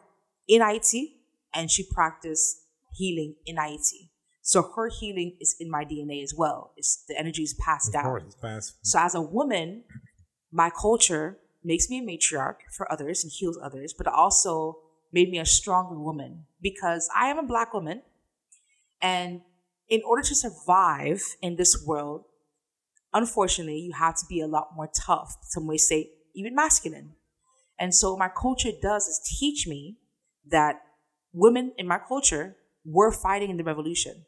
in 0.47 0.63
Haiti 0.63 1.17
and 1.53 1.71
she 1.71 1.85
practiced 1.91 2.63
healing 2.93 3.35
in 3.45 3.57
Haiti. 3.57 4.13
So 4.43 4.63
her 4.77 4.89
healing 4.89 5.37
is 5.41 5.57
in 5.59 5.71
my 5.71 5.85
DNA 5.85 6.23
as 6.23 6.35
well. 6.37 6.73
It's 6.77 7.05
the 7.09 7.19
energy 7.19 7.43
is 7.43 7.55
passed 7.55 7.89
Of 7.89 7.95
down. 7.95 8.05
course, 8.05 8.23
it's 8.25 8.35
fast. 8.41 8.79
So 8.83 8.99
as 9.01 9.15
a 9.15 9.21
woman, 9.21 9.85
my 10.53 10.71
culture 10.71 11.39
makes 11.63 11.89
me 11.89 11.99
a 11.99 12.03
matriarch 12.03 12.57
for 12.77 12.91
others 12.91 13.23
and 13.23 13.33
heals 13.33 13.59
others, 13.63 13.93
but 13.97 14.07
also 14.07 14.79
made 15.13 15.31
me 15.31 15.39
a 15.39 15.47
stronger 15.47 15.99
woman 15.99 16.45
because 16.63 17.09
I 17.15 17.27
am 17.27 17.39
a 17.39 17.47
black 17.47 17.75
woman. 17.75 18.03
And 19.03 19.43
in 19.89 20.03
order 20.05 20.23
to 20.23 20.35
survive 20.35 21.23
in 21.43 21.57
this 21.57 21.85
world, 21.85 22.25
unfortunately, 23.13 23.79
you 23.79 23.93
have 23.93 24.17
to 24.17 24.27
be 24.29 24.41
a 24.41 24.47
lot 24.47 24.77
more 24.77 24.89
tough. 24.95 25.37
Some 25.43 25.67
may 25.67 25.77
say 25.77 26.11
even 26.35 26.55
masculine. 26.55 27.15
And 27.79 27.95
so 27.95 28.17
my 28.17 28.29
culture 28.29 28.71
does 28.81 29.09
is 29.09 29.37
teach 29.39 29.67
me 29.67 29.97
that 30.47 30.83
women 31.33 31.73
in 31.79 31.87
my 31.87 31.99
culture 31.99 32.57
were 32.85 33.11
fighting 33.11 33.51
in 33.51 33.57
the 33.57 33.65
revolution. 33.65 34.27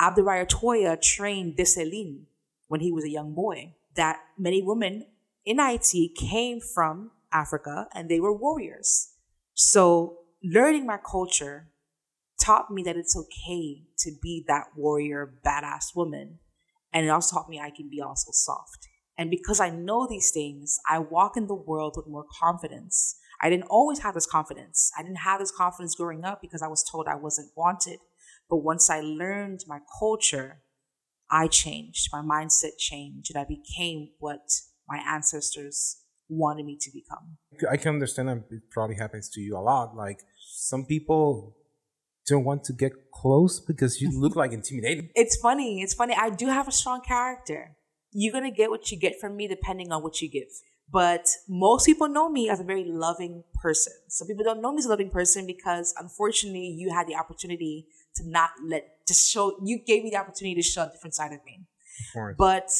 Abdurrahman 0.00 0.98
trained 1.00 1.56
Dessalines 1.56 2.26
when 2.68 2.80
he 2.80 2.90
was 2.90 3.04
a 3.04 3.10
young 3.10 3.34
boy. 3.34 3.74
That 3.94 4.20
many 4.38 4.62
women 4.62 5.06
in 5.44 5.58
IT 5.60 6.16
came 6.16 6.60
from 6.60 7.10
Africa 7.32 7.88
and 7.94 8.08
they 8.08 8.20
were 8.20 8.36
warriors. 8.36 9.14
So 9.54 10.18
learning 10.42 10.86
my 10.86 10.98
culture 10.98 11.68
taught 12.40 12.70
me 12.70 12.82
that 12.82 12.96
it's 12.96 13.16
okay 13.16 13.82
to 13.98 14.10
be 14.22 14.44
that 14.48 14.66
warrior, 14.76 15.34
badass 15.44 15.94
woman. 15.94 16.38
And 16.92 17.06
it 17.06 17.08
also 17.08 17.36
taught 17.36 17.48
me 17.48 17.60
I 17.60 17.70
can 17.70 17.88
be 17.88 18.00
also 18.00 18.30
soft. 18.32 18.88
And 19.16 19.30
because 19.30 19.60
I 19.60 19.70
know 19.70 20.06
these 20.08 20.30
things, 20.30 20.78
I 20.88 20.98
walk 20.98 21.36
in 21.36 21.46
the 21.46 21.54
world 21.54 21.94
with 21.96 22.06
more 22.06 22.26
confidence. 22.40 23.16
I 23.40 23.50
didn't 23.50 23.68
always 23.68 24.00
have 24.00 24.14
this 24.14 24.26
confidence. 24.26 24.90
I 24.98 25.02
didn't 25.02 25.18
have 25.18 25.40
this 25.40 25.52
confidence 25.52 25.94
growing 25.94 26.24
up 26.24 26.40
because 26.40 26.62
I 26.62 26.68
was 26.68 26.82
told 26.82 27.06
I 27.06 27.16
wasn't 27.16 27.50
wanted. 27.56 27.98
But 28.48 28.58
once 28.58 28.88
I 28.90 29.00
learned 29.00 29.60
my 29.66 29.80
culture, 29.98 30.62
I 31.30 31.48
changed. 31.48 32.08
My 32.12 32.20
mindset 32.20 32.78
changed 32.78 33.34
and 33.34 33.42
I 33.42 33.46
became 33.46 34.10
what 34.18 34.50
my 34.92 35.00
ancestors 35.16 35.76
wanted 36.28 36.64
me 36.66 36.76
to 36.84 36.90
become. 36.98 37.24
I 37.70 37.76
can 37.76 37.90
understand 37.94 38.28
that 38.28 38.44
it 38.50 38.62
probably 38.70 38.96
happens 38.96 39.28
to 39.30 39.40
you 39.40 39.56
a 39.56 39.64
lot. 39.72 39.96
Like 39.96 40.20
some 40.38 40.84
people 40.84 41.56
don't 42.28 42.44
want 42.44 42.64
to 42.64 42.72
get 42.72 42.92
close 43.12 43.60
because 43.60 44.00
you 44.00 44.08
look 44.24 44.36
like 44.36 44.52
intimidating. 44.52 45.08
It's 45.22 45.36
funny. 45.36 45.82
It's 45.82 45.94
funny. 45.94 46.14
I 46.26 46.30
do 46.30 46.46
have 46.58 46.68
a 46.68 46.72
strong 46.80 47.00
character. 47.00 47.76
You're 48.12 48.32
going 48.32 48.48
to 48.52 48.56
get 48.62 48.70
what 48.70 48.90
you 48.90 48.98
get 48.98 49.14
from 49.20 49.36
me 49.36 49.48
depending 49.48 49.90
on 49.92 50.02
what 50.02 50.20
you 50.20 50.28
give. 50.30 50.52
But 50.90 51.26
most 51.48 51.86
people 51.86 52.08
know 52.08 52.28
me 52.28 52.50
as 52.50 52.60
a 52.60 52.64
very 52.64 52.84
loving 52.84 53.44
person. 53.62 53.94
Some 54.08 54.28
people 54.28 54.44
don't 54.44 54.60
know 54.60 54.72
me 54.72 54.80
as 54.80 54.86
a 54.86 54.90
loving 54.90 55.10
person 55.10 55.46
because 55.46 55.94
unfortunately 55.98 56.68
you 56.80 56.90
had 56.90 57.06
the 57.06 57.16
opportunity 57.16 57.86
to 58.16 58.28
not 58.28 58.50
let, 58.62 59.06
to 59.06 59.14
show, 59.14 59.56
you 59.64 59.78
gave 59.78 60.04
me 60.04 60.10
the 60.10 60.18
opportunity 60.18 60.54
to 60.60 60.62
show 60.62 60.82
a 60.82 60.90
different 60.90 61.14
side 61.14 61.32
of 61.32 61.40
me. 61.46 61.54
Of 61.62 62.12
course. 62.12 62.34
But 62.38 62.70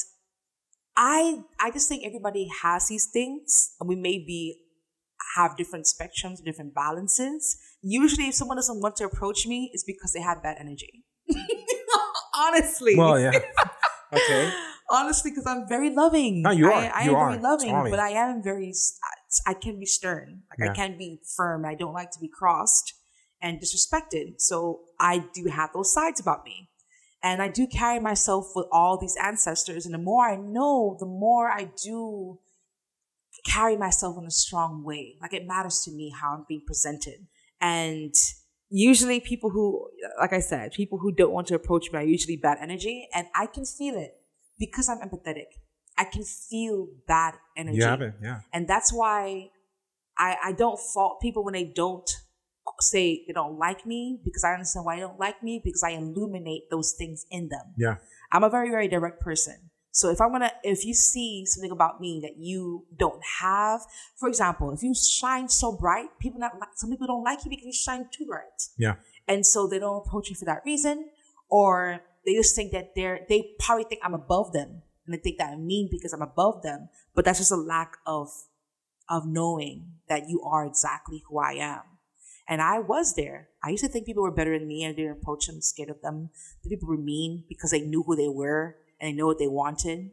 I 0.96 1.40
I 1.60 1.70
just 1.70 1.88
think 1.88 2.04
everybody 2.04 2.48
has 2.62 2.88
these 2.88 3.08
things 3.12 3.74
and 3.80 3.88
we 3.88 3.96
maybe 3.96 4.58
have 5.36 5.56
different 5.56 5.86
spectrums, 5.86 6.42
different 6.44 6.74
balances. 6.74 7.56
Usually 7.80 8.28
if 8.28 8.34
someone 8.34 8.56
doesn't 8.56 8.80
want 8.80 8.96
to 8.96 9.04
approach 9.04 9.46
me, 9.46 9.70
it's 9.72 9.84
because 9.84 10.12
they 10.12 10.20
have 10.20 10.42
bad 10.42 10.56
energy. 10.60 11.04
Honestly. 12.36 12.96
well, 12.96 13.18
yeah. 13.18 13.32
okay. 14.12 14.52
Honestly, 14.90 15.30
because 15.30 15.46
I'm 15.46 15.66
very 15.68 15.94
loving. 15.94 16.42
No, 16.42 16.50
you 16.50 16.70
I, 16.70 16.86
are. 16.86 16.92
I 16.94 17.04
You 17.04 17.10
am 17.12 17.16
are. 17.16 17.30
very 17.30 17.42
loving, 17.42 17.90
but 17.90 17.98
I 17.98 18.10
am 18.10 18.42
very. 18.42 18.72
I 19.46 19.54
can 19.54 19.78
be 19.78 19.86
stern. 19.86 20.42
Like 20.50 20.58
Yeah. 20.66 20.72
I 20.72 20.74
can 20.74 20.98
be 20.98 21.20
firm. 21.36 21.64
I 21.64 21.74
don't 21.74 21.94
like 21.94 22.10
to 22.10 22.20
be 22.20 22.28
crossed 22.28 22.92
and 23.40 23.58
disrespected. 23.60 24.34
So 24.40 24.80
I 25.00 25.24
do 25.34 25.46
have 25.50 25.70
those 25.72 25.92
sides 25.92 26.20
about 26.20 26.44
me, 26.44 26.68
and 27.22 27.40
I 27.42 27.48
do 27.48 27.66
carry 27.66 28.00
myself 28.00 28.52
with 28.54 28.66
all 28.72 28.98
these 28.98 29.16
ancestors. 29.22 29.86
And 29.86 29.94
the 29.94 29.98
more 29.98 30.24
I 30.28 30.36
know, 30.36 30.96
the 30.98 31.06
more 31.06 31.48
I 31.50 31.70
do 31.82 32.38
carry 33.46 33.76
myself 33.76 34.16
in 34.18 34.24
a 34.24 34.30
strong 34.30 34.84
way. 34.84 35.16
Like 35.20 35.32
it 35.32 35.46
matters 35.46 35.80
to 35.84 35.90
me 35.90 36.12
how 36.18 36.34
I'm 36.34 36.44
being 36.48 36.62
presented, 36.66 37.26
and 37.60 38.14
usually 38.70 39.20
people 39.20 39.50
who, 39.50 39.88
like 40.18 40.32
I 40.32 40.40
said, 40.40 40.72
people 40.72 40.98
who 40.98 41.12
don't 41.12 41.32
want 41.32 41.46
to 41.48 41.54
approach 41.54 41.90
me 41.92 41.98
are 41.98 42.04
usually 42.04 42.36
bad 42.36 42.58
energy, 42.60 43.08
and 43.14 43.26
I 43.34 43.46
can 43.46 43.64
feel 43.64 43.96
it 43.96 44.14
because 44.58 44.88
I'm 44.88 44.98
empathetic. 44.98 45.46
I 45.98 46.04
can 46.04 46.24
feel 46.24 46.88
bad 47.06 47.34
energy. 47.56 47.78
You 47.78 47.84
have 47.84 48.00
it. 48.00 48.14
Yeah. 48.22 48.40
And 48.52 48.66
that's 48.66 48.92
why 48.92 49.50
I, 50.16 50.36
I 50.44 50.52
don't 50.52 50.78
fault 50.78 51.20
people 51.20 51.44
when 51.44 51.54
they 51.54 51.64
don't 51.64 52.10
say 52.80 53.24
they 53.26 53.32
don't 53.32 53.58
like 53.58 53.86
me 53.86 54.20
because 54.24 54.44
I 54.44 54.52
understand 54.52 54.84
why 54.84 54.96
they 54.96 55.02
don't 55.02 55.20
like 55.20 55.42
me 55.42 55.60
because 55.62 55.82
I 55.82 55.90
illuminate 55.90 56.70
those 56.70 56.94
things 56.98 57.26
in 57.30 57.48
them. 57.48 57.74
Yeah. 57.76 57.96
I'm 58.30 58.44
a 58.44 58.50
very, 58.50 58.70
very 58.70 58.88
direct 58.88 59.20
person. 59.20 59.70
So 59.90 60.10
if 60.10 60.20
I'm 60.20 60.32
gonna, 60.32 60.50
if 60.62 60.86
you 60.86 60.94
see 60.94 61.44
something 61.46 61.70
about 61.70 62.00
me 62.00 62.20
that 62.22 62.38
you 62.38 62.86
don't 62.96 63.20
have, 63.40 63.82
for 64.16 64.28
example, 64.28 64.72
if 64.72 64.82
you 64.82 64.94
shine 64.94 65.48
so 65.48 65.76
bright, 65.76 66.08
people 66.18 66.40
not 66.40 66.58
like, 66.58 66.70
some 66.76 66.90
people 66.90 67.06
don't 67.06 67.24
like 67.24 67.44
you 67.44 67.50
because 67.50 67.66
you 67.66 67.72
shine 67.72 68.08
too 68.10 68.26
bright. 68.26 68.68
Yeah. 68.78 68.94
And 69.28 69.44
so 69.46 69.66
they 69.66 69.78
don't 69.78 70.06
approach 70.06 70.30
you 70.30 70.34
for 70.34 70.46
that 70.46 70.62
reason, 70.64 71.10
or 71.50 72.00
they 72.24 72.34
just 72.34 72.56
think 72.56 72.72
that 72.72 72.94
they're, 72.96 73.20
they 73.28 73.50
probably 73.60 73.84
think 73.84 74.00
I'm 74.02 74.14
above 74.14 74.52
them 74.52 74.82
and 75.06 75.14
they 75.14 75.18
think 75.18 75.38
that 75.38 75.52
I'm 75.52 75.66
mean 75.66 75.88
because 75.90 76.14
I'm 76.14 76.22
above 76.22 76.62
them. 76.62 76.88
But 77.14 77.26
that's 77.26 77.38
just 77.38 77.52
a 77.52 77.56
lack 77.56 77.98
of 78.06 78.28
of 79.08 79.26
knowing 79.26 79.84
that 80.08 80.28
you 80.28 80.40
are 80.42 80.64
exactly 80.64 81.22
who 81.28 81.38
I 81.38 81.52
am. 81.54 81.82
And 82.52 82.60
I 82.60 82.80
was 82.80 83.14
there. 83.14 83.48
I 83.64 83.70
used 83.70 83.82
to 83.82 83.88
think 83.88 84.04
people 84.04 84.24
were 84.24 84.30
better 84.30 84.58
than 84.58 84.68
me 84.68 84.84
and 84.84 84.92
I 84.92 84.94
didn't 84.94 85.12
approach 85.12 85.46
them 85.46 85.62
scared 85.62 85.88
of 85.88 86.02
them. 86.02 86.28
The 86.62 86.68
people 86.68 86.86
were 86.86 86.98
mean 86.98 87.44
because 87.48 87.70
they 87.70 87.80
knew 87.80 88.02
who 88.02 88.14
they 88.14 88.28
were 88.28 88.76
and 89.00 89.08
they 89.08 89.16
know 89.16 89.24
what 89.24 89.38
they 89.38 89.48
wanted. 89.48 90.10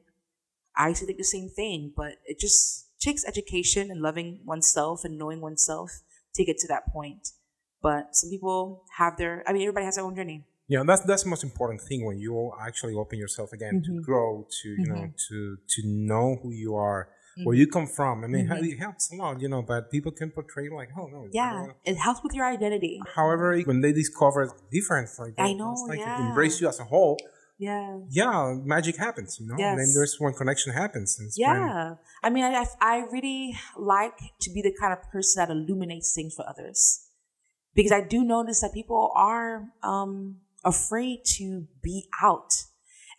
I 0.74 0.88
used 0.88 1.02
to 1.02 1.06
think 1.06 1.18
the 1.18 1.26
same 1.26 1.50
thing, 1.50 1.92
but 1.98 2.14
it 2.26 2.40
just 2.40 2.98
takes 3.02 3.28
education 3.28 3.92
and 3.92 4.02
loving 4.02 4.40
oneself 4.46 5.04
and 5.04 5.18
knowing 5.18 5.42
oneself 5.42 5.92
to 6.36 6.46
get 6.46 6.58
to 6.60 6.68
that 6.70 6.88
point. 6.94 7.28
But 7.82 8.16
some 8.16 8.30
people 8.30 8.86
have 8.98 9.18
their, 9.18 9.44
I 9.46 9.52
mean, 9.52 9.64
everybody 9.64 9.84
has 9.84 9.98
their 9.98 10.06
own 10.06 10.16
journey. 10.16 10.46
Yeah, 10.70 10.84
that's 10.88 11.02
that's 11.02 11.24
the 11.24 11.30
most 11.30 11.44
important 11.44 11.82
thing 11.82 12.06
when 12.06 12.20
you 12.20 12.54
actually 12.62 12.94
open 12.94 13.20
yourself 13.20 13.52
again 13.52 13.82
mm-hmm. 13.82 13.98
to 13.98 14.02
grow, 14.02 14.48
to 14.62 14.70
you 14.70 14.78
mm-hmm. 14.78 14.94
know, 14.94 15.12
to 15.28 15.58
to 15.68 15.82
know 15.86 16.38
who 16.42 16.52
you 16.52 16.76
are. 16.76 17.10
Where 17.44 17.56
you 17.56 17.68
come 17.68 17.88
from. 17.88 18.24
I 18.24 18.28
mean, 18.28 18.48
mm-hmm. 18.48 18.64
it 18.64 18.80
helps 18.80 19.12
a 19.12 19.16
lot, 19.16 19.42
you 19.42 19.50
know. 19.50 19.62
But 19.62 19.92
people 19.92 20.12
can 20.12 20.32
portray 20.32 20.70
like, 20.70 20.90
oh 20.98 21.08
no, 21.08 21.28
yeah, 21.32 21.68
it 21.86 21.96
helps 21.96 22.22
with 22.24 22.34
your 22.34 22.46
identity. 22.46 23.02
However, 23.16 23.58
when 23.62 23.82
they 23.82 23.94
discover 23.94 24.52
different, 24.72 25.10
like 25.18 25.34
I 25.38 25.54
know, 25.54 25.74
like 25.88 26.00
yeah. 26.00 26.28
embrace 26.28 26.62
you 26.62 26.68
as 26.68 26.80
a 26.80 26.86
whole. 26.86 27.18
Yeah. 27.60 28.00
Yeah, 28.10 28.56
magic 28.64 28.96
happens, 28.96 29.38
you 29.38 29.46
know. 29.46 29.56
Yes. 29.58 29.72
And 29.72 29.80
then 29.80 29.94
there's 29.94 30.18
one 30.18 30.34
connection 30.34 30.72
happens. 30.72 31.20
yeah. 31.36 31.96
I 32.24 32.30
mean, 32.30 32.46
I 32.46 32.66
I 32.80 33.00
really 33.12 33.54
like 33.78 34.18
to 34.42 34.50
be 34.52 34.62
the 34.62 34.74
kind 34.80 34.94
of 34.94 35.00
person 35.12 35.42
that 35.42 35.52
illuminates 35.52 36.14
things 36.16 36.34
for 36.36 36.48
others, 36.48 37.06
because 37.76 37.92
I 37.92 38.02
do 38.02 38.24
notice 38.24 38.62
that 38.62 38.74
people 38.74 39.12
are 39.14 39.68
um 39.84 40.38
afraid 40.64 41.26
to 41.38 41.68
be 41.84 42.08
out. 42.24 42.52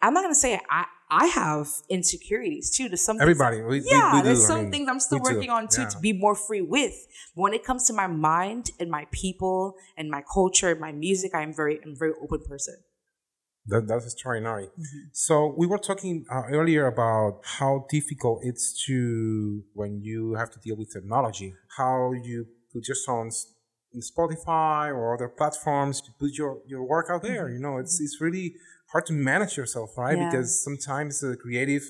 I'm 0.01 0.15
not 0.15 0.23
gonna 0.23 0.35
say 0.35 0.59
I 0.71 0.87
I 1.11 1.27
have 1.27 1.69
insecurities 1.89 2.71
too. 2.75 2.89
To 2.89 2.97
some 2.97 3.21
everybody, 3.21 3.61
we, 3.63 3.83
yeah. 3.85 4.13
We, 4.13 4.19
we 4.19 4.25
there's 4.25 4.47
some 4.47 4.59
I 4.59 4.63
mean, 4.63 4.71
things 4.71 4.89
I'm 4.89 5.01
still 5.01 5.21
working 5.21 5.49
too. 5.49 5.53
on 5.53 5.69
too 5.69 5.83
yeah. 5.83 5.89
to 5.89 5.99
be 5.99 6.13
more 6.13 6.35
free 6.35 6.61
with. 6.61 6.95
But 7.35 7.43
when 7.43 7.53
it 7.53 7.65
comes 7.65 7.85
to 7.89 7.93
my 7.93 8.07
mind 8.07 8.71
and 8.79 8.91
my 8.91 9.07
people 9.11 9.75
and 9.97 10.11
my 10.11 10.23
culture 10.33 10.71
and 10.71 10.81
my 10.81 10.93
music, 10.93 11.35
I'm 11.35 11.53
very 11.55 11.81
I'm 11.83 11.93
a 11.93 11.97
very 11.97 12.13
open 12.23 12.43
person. 12.49 12.77
That, 13.67 13.87
that's 13.87 14.05
extraordinary. 14.05 14.67
Mm-hmm. 14.67 14.99
So 15.13 15.55
we 15.57 15.67
were 15.67 15.79
talking 15.79 16.25
uh, 16.33 16.43
earlier 16.51 16.87
about 16.87 17.41
how 17.45 17.87
difficult 17.91 18.41
it's 18.43 18.85
to 18.87 19.63
when 19.75 20.01
you 20.03 20.35
have 20.35 20.51
to 20.53 20.59
deal 20.61 20.77
with 20.77 20.93
technology, 20.93 21.55
how 21.77 22.13
you 22.13 22.47
put 22.73 22.89
your 22.89 22.95
songs 22.95 23.55
in 23.93 24.01
Spotify 24.01 24.89
or 24.89 25.15
other 25.15 25.29
platforms 25.29 26.01
to 26.01 26.11
put 26.19 26.39
your, 26.39 26.59
your 26.67 26.85
work 26.85 27.09
out 27.11 27.23
there. 27.23 27.45
Mm-hmm. 27.45 27.55
You 27.55 27.61
know, 27.61 27.79
it's, 27.79 28.01
it's 28.01 28.21
really 28.21 28.55
hard 28.93 29.07
to 29.07 29.13
manage 29.13 29.57
yourself, 29.57 29.97
right? 29.97 30.17
Yeah. 30.17 30.31
Because 30.31 30.63
sometimes 30.63 31.21
the 31.21 31.37
creative 31.37 31.83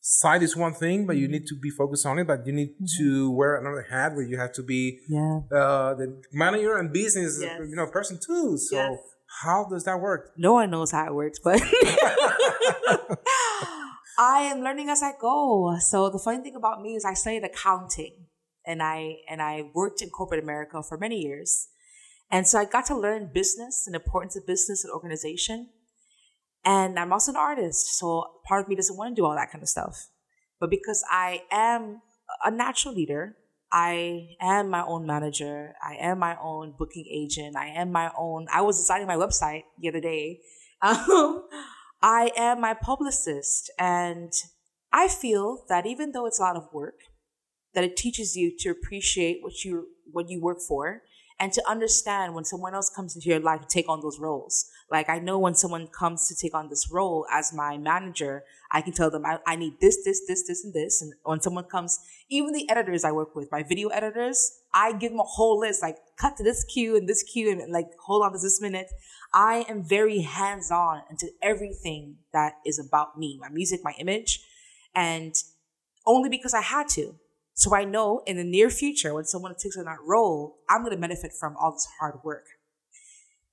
side 0.00 0.42
is 0.42 0.56
one 0.56 0.74
thing, 0.74 1.06
but 1.06 1.16
you 1.16 1.26
mm-hmm. 1.26 1.32
need 1.32 1.46
to 1.46 1.58
be 1.60 1.70
focused 1.70 2.06
on 2.06 2.18
it. 2.18 2.26
But 2.26 2.46
you 2.46 2.52
need 2.52 2.70
mm-hmm. 2.70 3.04
to 3.04 3.30
wear 3.30 3.56
another 3.56 3.86
hat 3.88 4.14
where 4.14 4.24
you 4.24 4.38
have 4.38 4.52
to 4.52 4.62
be 4.62 5.00
yeah. 5.08 5.40
uh, 5.52 5.94
the 5.94 6.22
manager 6.32 6.76
and 6.76 6.92
business, 6.92 7.38
yes. 7.40 7.60
you 7.68 7.76
know, 7.76 7.86
person 7.86 8.18
too. 8.24 8.56
So 8.58 8.76
yes. 8.76 8.98
how 9.42 9.66
does 9.68 9.84
that 9.84 10.00
work? 10.00 10.32
No 10.36 10.54
one 10.54 10.70
knows 10.70 10.92
how 10.92 11.06
it 11.06 11.14
works, 11.14 11.38
but 11.42 11.60
I 14.18 14.50
am 14.50 14.60
learning 14.62 14.88
as 14.88 15.02
I 15.02 15.12
go. 15.20 15.76
So 15.80 16.10
the 16.10 16.18
funny 16.18 16.42
thing 16.42 16.56
about 16.56 16.82
me 16.82 16.94
is 16.94 17.04
I 17.04 17.14
studied 17.14 17.44
accounting 17.44 18.26
and 18.66 18.82
I 18.82 19.16
and 19.28 19.40
I 19.40 19.70
worked 19.74 20.02
in 20.02 20.10
corporate 20.10 20.42
America 20.42 20.82
for 20.82 20.98
many 20.98 21.20
years. 21.20 21.68
And 22.30 22.46
so 22.46 22.58
I 22.58 22.66
got 22.66 22.84
to 22.86 22.96
learn 22.98 23.30
business 23.32 23.84
and 23.86 23.94
the 23.94 24.00
importance 24.00 24.36
of 24.36 24.46
business 24.46 24.84
and 24.84 24.92
organization. 24.92 25.68
And 26.64 26.98
I'm 26.98 27.12
also 27.12 27.32
an 27.32 27.36
artist, 27.36 27.98
so 27.98 28.24
part 28.46 28.62
of 28.62 28.68
me 28.68 28.76
doesn't 28.76 28.96
want 28.96 29.14
to 29.14 29.20
do 29.20 29.24
all 29.24 29.34
that 29.34 29.50
kind 29.50 29.62
of 29.62 29.68
stuff. 29.68 30.08
But 30.60 30.70
because 30.70 31.04
I 31.10 31.42
am 31.50 32.02
a 32.44 32.50
natural 32.50 32.94
leader, 32.94 33.36
I 33.72 34.30
am 34.40 34.70
my 34.70 34.84
own 34.84 35.06
manager. 35.06 35.74
I 35.82 35.96
am 35.96 36.18
my 36.18 36.36
own 36.42 36.74
booking 36.78 37.06
agent. 37.10 37.56
I 37.56 37.68
am 37.68 37.92
my 37.92 38.10
own. 38.16 38.46
I 38.52 38.62
was 38.62 38.78
designing 38.78 39.06
my 39.06 39.16
website 39.16 39.64
the 39.78 39.88
other 39.88 40.00
day. 40.00 40.40
Um, 40.80 41.42
I 42.00 42.30
am 42.36 42.60
my 42.60 42.72
publicist, 42.72 43.72
and 43.80 44.32
I 44.92 45.08
feel 45.08 45.64
that 45.68 45.86
even 45.86 46.12
though 46.12 46.26
it's 46.26 46.38
a 46.38 46.42
lot 46.42 46.54
of 46.54 46.68
work, 46.72 47.00
that 47.74 47.82
it 47.82 47.96
teaches 47.96 48.36
you 48.36 48.52
to 48.60 48.70
appreciate 48.70 49.38
what 49.42 49.64
you 49.64 49.88
what 50.12 50.30
you 50.30 50.40
work 50.40 50.58
for 50.66 51.02
and 51.38 51.52
to 51.52 51.68
understand 51.68 52.34
when 52.34 52.44
someone 52.44 52.74
else 52.74 52.90
comes 52.94 53.14
into 53.14 53.28
your 53.28 53.40
life 53.40 53.60
to 53.60 53.66
take 53.66 53.88
on 53.88 54.00
those 54.00 54.18
roles. 54.18 54.66
Like 54.90 55.10
I 55.10 55.18
know 55.18 55.38
when 55.38 55.54
someone 55.54 55.86
comes 55.88 56.28
to 56.28 56.34
take 56.34 56.54
on 56.54 56.68
this 56.68 56.90
role 56.90 57.26
as 57.30 57.52
my 57.52 57.76
manager, 57.76 58.44
I 58.72 58.80
can 58.80 58.92
tell 58.92 59.10
them 59.10 59.26
I, 59.26 59.38
I 59.46 59.56
need 59.56 59.74
this, 59.80 60.02
this, 60.04 60.22
this, 60.26 60.46
this, 60.46 60.64
and 60.64 60.72
this. 60.72 61.02
And 61.02 61.12
when 61.24 61.40
someone 61.40 61.64
comes, 61.64 61.98
even 62.30 62.52
the 62.52 62.68
editors 62.70 63.04
I 63.04 63.12
work 63.12 63.34
with, 63.34 63.52
my 63.52 63.62
video 63.62 63.88
editors, 63.88 64.60
I 64.72 64.92
give 64.92 65.12
them 65.12 65.20
a 65.20 65.24
whole 65.24 65.58
list, 65.58 65.82
like 65.82 65.96
cut 66.18 66.36
to 66.38 66.44
this 66.44 66.64
cue 66.64 66.96
and 66.96 67.08
this 67.08 67.22
cue 67.22 67.50
and 67.50 67.72
like 67.72 67.88
hold 68.06 68.22
on 68.22 68.32
to 68.32 68.38
this 68.38 68.60
minute. 68.60 68.88
I 69.34 69.66
am 69.68 69.84
very 69.86 70.20
hands 70.20 70.70
on 70.70 71.02
into 71.10 71.28
everything 71.42 72.16
that 72.32 72.54
is 72.64 72.78
about 72.78 73.18
me, 73.18 73.38
my 73.40 73.50
music, 73.50 73.80
my 73.84 73.92
image, 73.98 74.40
and 74.94 75.34
only 76.06 76.30
because 76.30 76.54
I 76.54 76.62
had 76.62 76.88
to. 76.90 77.16
So 77.52 77.74
I 77.74 77.84
know 77.84 78.22
in 78.24 78.36
the 78.36 78.44
near 78.44 78.70
future, 78.70 79.12
when 79.12 79.24
someone 79.24 79.54
takes 79.56 79.76
on 79.76 79.84
that 79.84 79.98
role, 80.06 80.58
I'm 80.70 80.82
going 80.82 80.94
to 80.94 81.00
benefit 81.00 81.32
from 81.38 81.56
all 81.56 81.72
this 81.72 81.88
hard 81.98 82.20
work. 82.22 82.44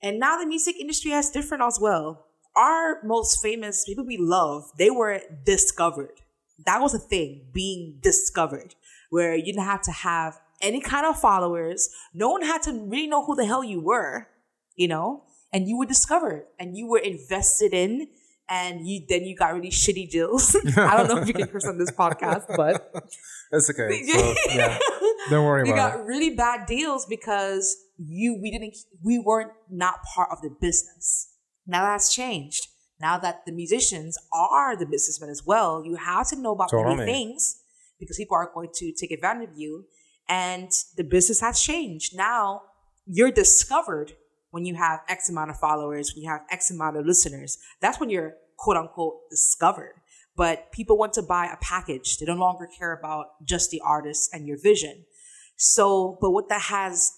And 0.02 0.18
now 0.18 0.38
the 0.38 0.46
music 0.46 0.76
industry 0.78 1.10
has 1.12 1.30
different 1.30 1.62
as 1.62 1.78
well. 1.80 2.26
Our 2.54 3.02
most 3.02 3.42
famous 3.42 3.84
people 3.84 4.04
we 4.04 4.16
love, 4.16 4.70
they 4.78 4.90
were 4.90 5.20
discovered. 5.44 6.20
That 6.64 6.80
was 6.80 6.94
a 6.94 6.98
thing, 6.98 7.48
being 7.52 7.98
discovered, 8.00 8.74
where 9.10 9.34
you 9.34 9.44
didn't 9.44 9.64
have 9.64 9.82
to 9.82 9.92
have 9.92 10.40
any 10.62 10.80
kind 10.80 11.06
of 11.06 11.18
followers. 11.18 11.90
No 12.14 12.30
one 12.30 12.42
had 12.42 12.62
to 12.62 12.72
really 12.72 13.06
know 13.06 13.24
who 13.24 13.34
the 13.34 13.44
hell 13.44 13.62
you 13.62 13.80
were, 13.80 14.28
you 14.74 14.88
know, 14.88 15.24
and 15.52 15.68
you 15.68 15.78
were 15.78 15.86
discovered 15.86 16.46
and 16.58 16.76
you 16.76 16.86
were 16.86 16.98
invested 16.98 17.74
in 17.74 18.08
and 18.48 18.86
you 18.86 19.04
then 19.08 19.24
you 19.24 19.36
got 19.36 19.54
really 19.54 19.70
shitty 19.70 20.08
deals. 20.08 20.56
I 20.76 20.96
don't 20.96 21.08
know 21.08 21.18
if 21.18 21.28
you 21.28 21.34
can 21.34 21.48
curse 21.48 21.66
on 21.66 21.78
this 21.78 21.90
podcast, 21.90 22.44
but 22.56 22.92
that's 23.50 23.70
okay. 23.70 24.02
So, 24.06 24.34
yeah, 24.54 24.78
don't 25.30 25.44
worry 25.44 25.66
you 25.66 25.74
about 25.74 25.94
got 25.94 26.06
really 26.06 26.30
bad 26.30 26.66
deals 26.66 27.06
because 27.06 27.76
you 27.98 28.38
we 28.40 28.50
didn't 28.50 28.76
we 29.02 29.18
weren't 29.18 29.52
not 29.70 30.02
part 30.14 30.28
of 30.30 30.40
the 30.42 30.50
business. 30.60 31.34
Now 31.66 31.82
that's 31.82 32.14
changed. 32.14 32.68
Now 33.00 33.18
that 33.18 33.44
the 33.44 33.52
musicians 33.52 34.16
are 34.32 34.76
the 34.76 34.86
businessmen 34.86 35.28
as 35.28 35.44
well, 35.44 35.82
you 35.84 35.96
have 35.96 36.28
to 36.28 36.36
know 36.36 36.52
about 36.52 36.70
totally. 36.70 36.96
many 36.96 37.12
things 37.12 37.62
because 37.98 38.16
people 38.16 38.36
are 38.36 38.50
going 38.52 38.70
to 38.74 38.92
take 38.92 39.10
advantage 39.10 39.50
of 39.50 39.58
you, 39.58 39.84
and 40.28 40.70
the 40.96 41.04
business 41.04 41.40
has 41.40 41.60
changed. 41.60 42.16
Now 42.16 42.62
you're 43.06 43.30
discovered 43.30 44.12
when 44.50 44.64
you 44.64 44.74
have 44.74 45.00
X 45.08 45.28
amount 45.28 45.50
of 45.50 45.58
followers, 45.58 46.14
when 46.14 46.24
you 46.24 46.30
have 46.30 46.40
X 46.50 46.70
amount 46.70 46.96
of 46.96 47.06
listeners, 47.06 47.58
that's 47.80 48.00
when 48.00 48.10
you're 48.10 48.34
quote 48.56 48.76
unquote 48.76 49.28
discovered. 49.30 49.94
But 50.36 50.70
people 50.70 50.98
want 50.98 51.14
to 51.14 51.22
buy 51.22 51.46
a 51.46 51.56
package. 51.56 52.18
They 52.18 52.26
no 52.26 52.34
longer 52.34 52.66
care 52.66 52.92
about 52.92 53.44
just 53.44 53.70
the 53.70 53.80
artist 53.84 54.30
and 54.34 54.46
your 54.46 54.58
vision. 54.58 55.04
So, 55.56 56.18
but 56.20 56.30
what 56.30 56.48
that 56.50 56.62
has 56.62 57.12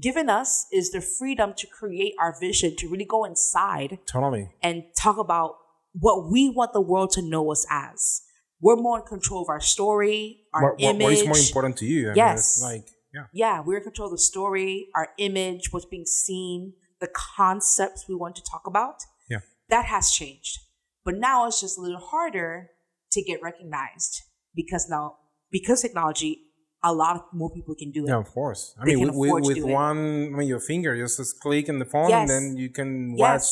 given 0.00 0.28
us 0.28 0.66
is 0.72 0.90
the 0.90 1.00
freedom 1.00 1.54
to 1.56 1.66
create 1.66 2.14
our 2.20 2.34
vision, 2.38 2.74
to 2.76 2.88
really 2.88 3.04
go 3.04 3.24
inside 3.24 3.98
totally. 4.06 4.50
and 4.62 4.84
talk 4.98 5.18
about 5.18 5.56
what 5.92 6.30
we 6.30 6.50
want 6.50 6.72
the 6.72 6.80
world 6.80 7.10
to 7.12 7.22
know 7.22 7.50
us 7.52 7.66
as. 7.70 8.22
We're 8.60 8.76
more 8.76 9.00
in 9.00 9.06
control 9.06 9.42
of 9.42 9.48
our 9.48 9.60
story, 9.60 10.40
our 10.54 10.72
what, 10.72 10.80
image. 10.80 11.02
What 11.02 11.12
is 11.12 11.26
more 11.26 11.38
important 11.38 11.76
to 11.78 11.86
you? 11.86 12.10
I 12.10 12.14
yes. 12.14 12.60
Mean, 12.60 12.70
like 12.72 12.88
yeah. 13.14 13.24
Yeah, 13.32 13.62
we're 13.64 13.78
in 13.78 13.82
control 13.82 14.08
of 14.08 14.12
the 14.12 14.18
story, 14.18 14.88
our 14.94 15.08
image, 15.18 15.72
what's 15.72 15.86
being 15.86 16.04
seen, 16.04 16.74
the 17.00 17.08
concepts 17.36 18.06
we 18.08 18.14
want 18.14 18.36
to 18.36 18.42
talk 18.42 18.62
about. 18.66 18.96
Yeah. 19.28 19.38
That 19.70 19.86
has 19.86 20.10
changed. 20.10 20.58
But 21.04 21.16
now 21.16 21.46
it's 21.46 21.60
just 21.60 21.78
a 21.78 21.80
little 21.80 22.00
harder 22.00 22.70
to 23.12 23.22
get 23.22 23.40
recognized 23.42 24.22
because 24.54 24.88
now, 24.88 25.16
because 25.50 25.82
technology, 25.82 26.45
a 26.86 26.92
lot 26.92 27.34
more 27.34 27.50
people 27.50 27.74
can 27.74 27.90
do 27.90 28.04
it. 28.04 28.08
Yeah, 28.08 28.18
of 28.18 28.30
course. 28.30 28.74
I 28.80 28.84
they 28.84 28.94
mean, 28.94 29.12
with, 29.12 29.44
with 29.44 29.64
one, 29.64 29.98
I 30.32 30.38
mean, 30.38 30.48
your 30.48 30.60
finger, 30.60 30.94
you 30.94 31.04
just 31.04 31.40
click 31.40 31.68
in 31.68 31.80
the 31.80 31.84
phone 31.84 32.10
yes. 32.10 32.20
and 32.20 32.30
then 32.30 32.56
you 32.56 32.70
can 32.70 33.16
yes. 33.16 33.20
watch 33.20 33.44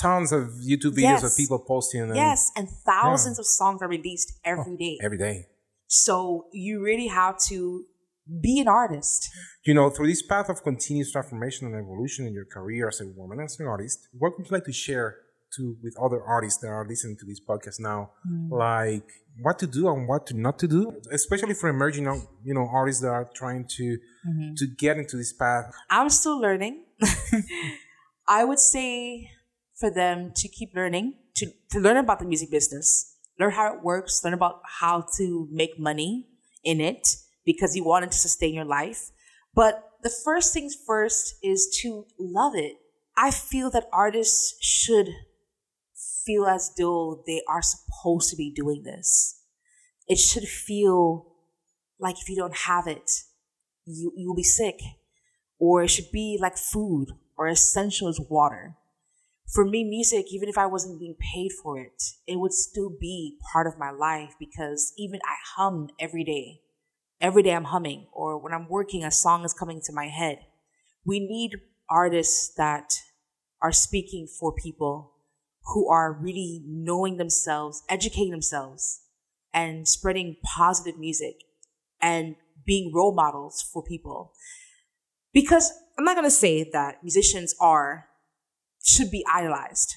tons 0.00 0.32
of 0.32 0.44
YouTube 0.68 0.94
videos 1.00 1.20
yes. 1.20 1.24
of 1.24 1.36
people 1.36 1.58
posting. 1.58 2.00
And, 2.00 2.16
yes, 2.16 2.50
and 2.56 2.68
thousands 2.68 3.36
yeah. 3.36 3.42
of 3.42 3.46
songs 3.46 3.82
are 3.82 3.88
released 3.88 4.32
every 4.44 4.74
oh, 4.74 4.76
day. 4.76 4.98
Every 5.02 5.18
day. 5.18 5.46
So 5.86 6.46
you 6.52 6.82
really 6.82 7.08
have 7.08 7.38
to 7.50 7.84
be 8.40 8.58
an 8.60 8.68
artist. 8.68 9.28
You 9.66 9.74
know, 9.74 9.90
through 9.90 10.06
this 10.06 10.22
path 10.22 10.48
of 10.48 10.62
continuous 10.62 11.12
transformation 11.12 11.66
and 11.66 11.76
evolution 11.76 12.26
in 12.26 12.32
your 12.32 12.46
career 12.46 12.88
as 12.88 13.00
a 13.02 13.06
woman 13.06 13.40
as 13.40 13.60
an 13.60 13.66
artist, 13.66 14.08
what 14.18 14.38
would 14.38 14.46
you 14.48 14.56
like 14.56 14.64
to 14.64 14.72
share 14.72 15.18
to 15.56 15.76
with 15.82 15.96
other 16.00 16.22
artists 16.22 16.60
that 16.60 16.68
are 16.68 16.86
listening 16.86 17.16
to 17.18 17.26
this 17.26 17.40
podcast 17.40 17.80
now? 17.80 18.10
Mm. 18.28 18.50
Like 18.50 19.08
what 19.40 19.58
to 19.58 19.66
do 19.66 19.88
and 19.88 20.08
what 20.08 20.26
to 20.28 20.34
not 20.34 20.58
to 20.60 20.68
do, 20.68 21.00
especially 21.12 21.54
for 21.54 21.68
emerging, 21.68 22.04
you 22.44 22.54
know, 22.54 22.68
artists 22.70 23.02
that 23.02 23.08
are 23.08 23.28
trying 23.34 23.66
to 23.76 23.98
mm-hmm. 24.26 24.54
to 24.56 24.66
get 24.66 24.96
into 24.96 25.16
this 25.16 25.32
path. 25.32 25.72
I'm 25.90 26.08
still 26.08 26.40
learning. 26.40 26.84
I 28.28 28.44
would 28.44 28.58
say 28.58 29.30
for 29.74 29.90
them 29.90 30.32
to 30.36 30.48
keep 30.48 30.74
learning, 30.74 31.14
to, 31.36 31.46
to 31.70 31.80
learn 31.80 31.96
about 31.96 32.20
the 32.20 32.24
music 32.24 32.50
business, 32.50 33.16
learn 33.38 33.50
how 33.50 33.74
it 33.74 33.82
works, 33.82 34.22
learn 34.24 34.34
about 34.34 34.60
how 34.80 35.04
to 35.18 35.48
make 35.50 35.78
money 35.78 36.28
in 36.62 36.80
it 36.80 37.16
because 37.44 37.76
you 37.76 37.84
wanted 37.84 38.10
to 38.12 38.18
sustain 38.18 38.54
your 38.54 38.64
life. 38.64 39.10
But 39.54 39.90
the 40.02 40.10
first 40.10 40.52
things 40.52 40.76
first 40.86 41.36
is 41.42 41.78
to 41.82 42.06
love 42.18 42.54
it. 42.54 42.76
I 43.16 43.30
feel 43.30 43.70
that 43.70 43.88
artists 43.92 44.56
should 44.60 45.08
feel 46.26 46.46
as 46.46 46.70
though 46.78 47.22
they 47.26 47.42
are 47.48 47.62
supposed 47.62 48.30
to 48.30 48.36
be 48.36 48.50
doing 48.50 48.82
this. 48.82 49.40
It 50.08 50.18
should 50.18 50.44
feel 50.44 51.26
like 51.98 52.20
if 52.20 52.28
you 52.28 52.36
don't 52.36 52.56
have 52.56 52.86
it, 52.86 53.10
you, 53.86 54.12
you 54.16 54.28
will 54.28 54.36
be 54.36 54.42
sick. 54.42 54.80
Or 55.58 55.82
it 55.84 55.88
should 55.88 56.10
be 56.12 56.38
like 56.40 56.56
food 56.56 57.08
or 57.36 57.48
essential 57.48 58.08
as 58.08 58.20
water. 58.28 58.76
For 59.52 59.64
me, 59.64 59.84
music, 59.84 60.26
even 60.30 60.48
if 60.48 60.58
I 60.58 60.66
wasn't 60.66 60.98
being 60.98 61.16
paid 61.18 61.52
for 61.62 61.78
it, 61.78 62.02
it 62.26 62.38
would 62.38 62.52
still 62.52 62.90
be 63.00 63.38
part 63.52 63.66
of 63.66 63.78
my 63.78 63.90
life 63.90 64.34
because 64.38 64.92
even 64.98 65.20
I 65.24 65.36
hum 65.56 65.88
every 66.00 66.24
day. 66.24 66.60
Every 67.20 67.42
day 67.42 67.54
I'm 67.54 67.64
humming, 67.64 68.08
or 68.12 68.38
when 68.38 68.52
I'm 68.52 68.68
working, 68.68 69.04
a 69.04 69.10
song 69.10 69.44
is 69.44 69.54
coming 69.54 69.80
to 69.84 69.92
my 69.92 70.08
head. 70.08 70.40
We 71.06 71.20
need 71.20 71.60
artists 71.88 72.52
that 72.56 72.92
are 73.62 73.72
speaking 73.72 74.26
for 74.26 74.52
people 74.52 75.13
who 75.66 75.88
are 75.88 76.12
really 76.12 76.62
knowing 76.66 77.16
themselves, 77.16 77.82
educating 77.88 78.30
themselves, 78.30 79.00
and 79.52 79.88
spreading 79.88 80.36
positive 80.42 80.98
music 80.98 81.36
and 82.00 82.36
being 82.66 82.92
role 82.94 83.14
models 83.14 83.62
for 83.72 83.82
people. 83.82 84.32
Because 85.32 85.72
I'm 85.98 86.04
not 86.04 86.16
going 86.16 86.26
to 86.26 86.30
say 86.30 86.68
that 86.72 87.02
musicians 87.02 87.54
are, 87.60 88.06
should 88.82 89.10
be 89.10 89.24
idolized, 89.32 89.94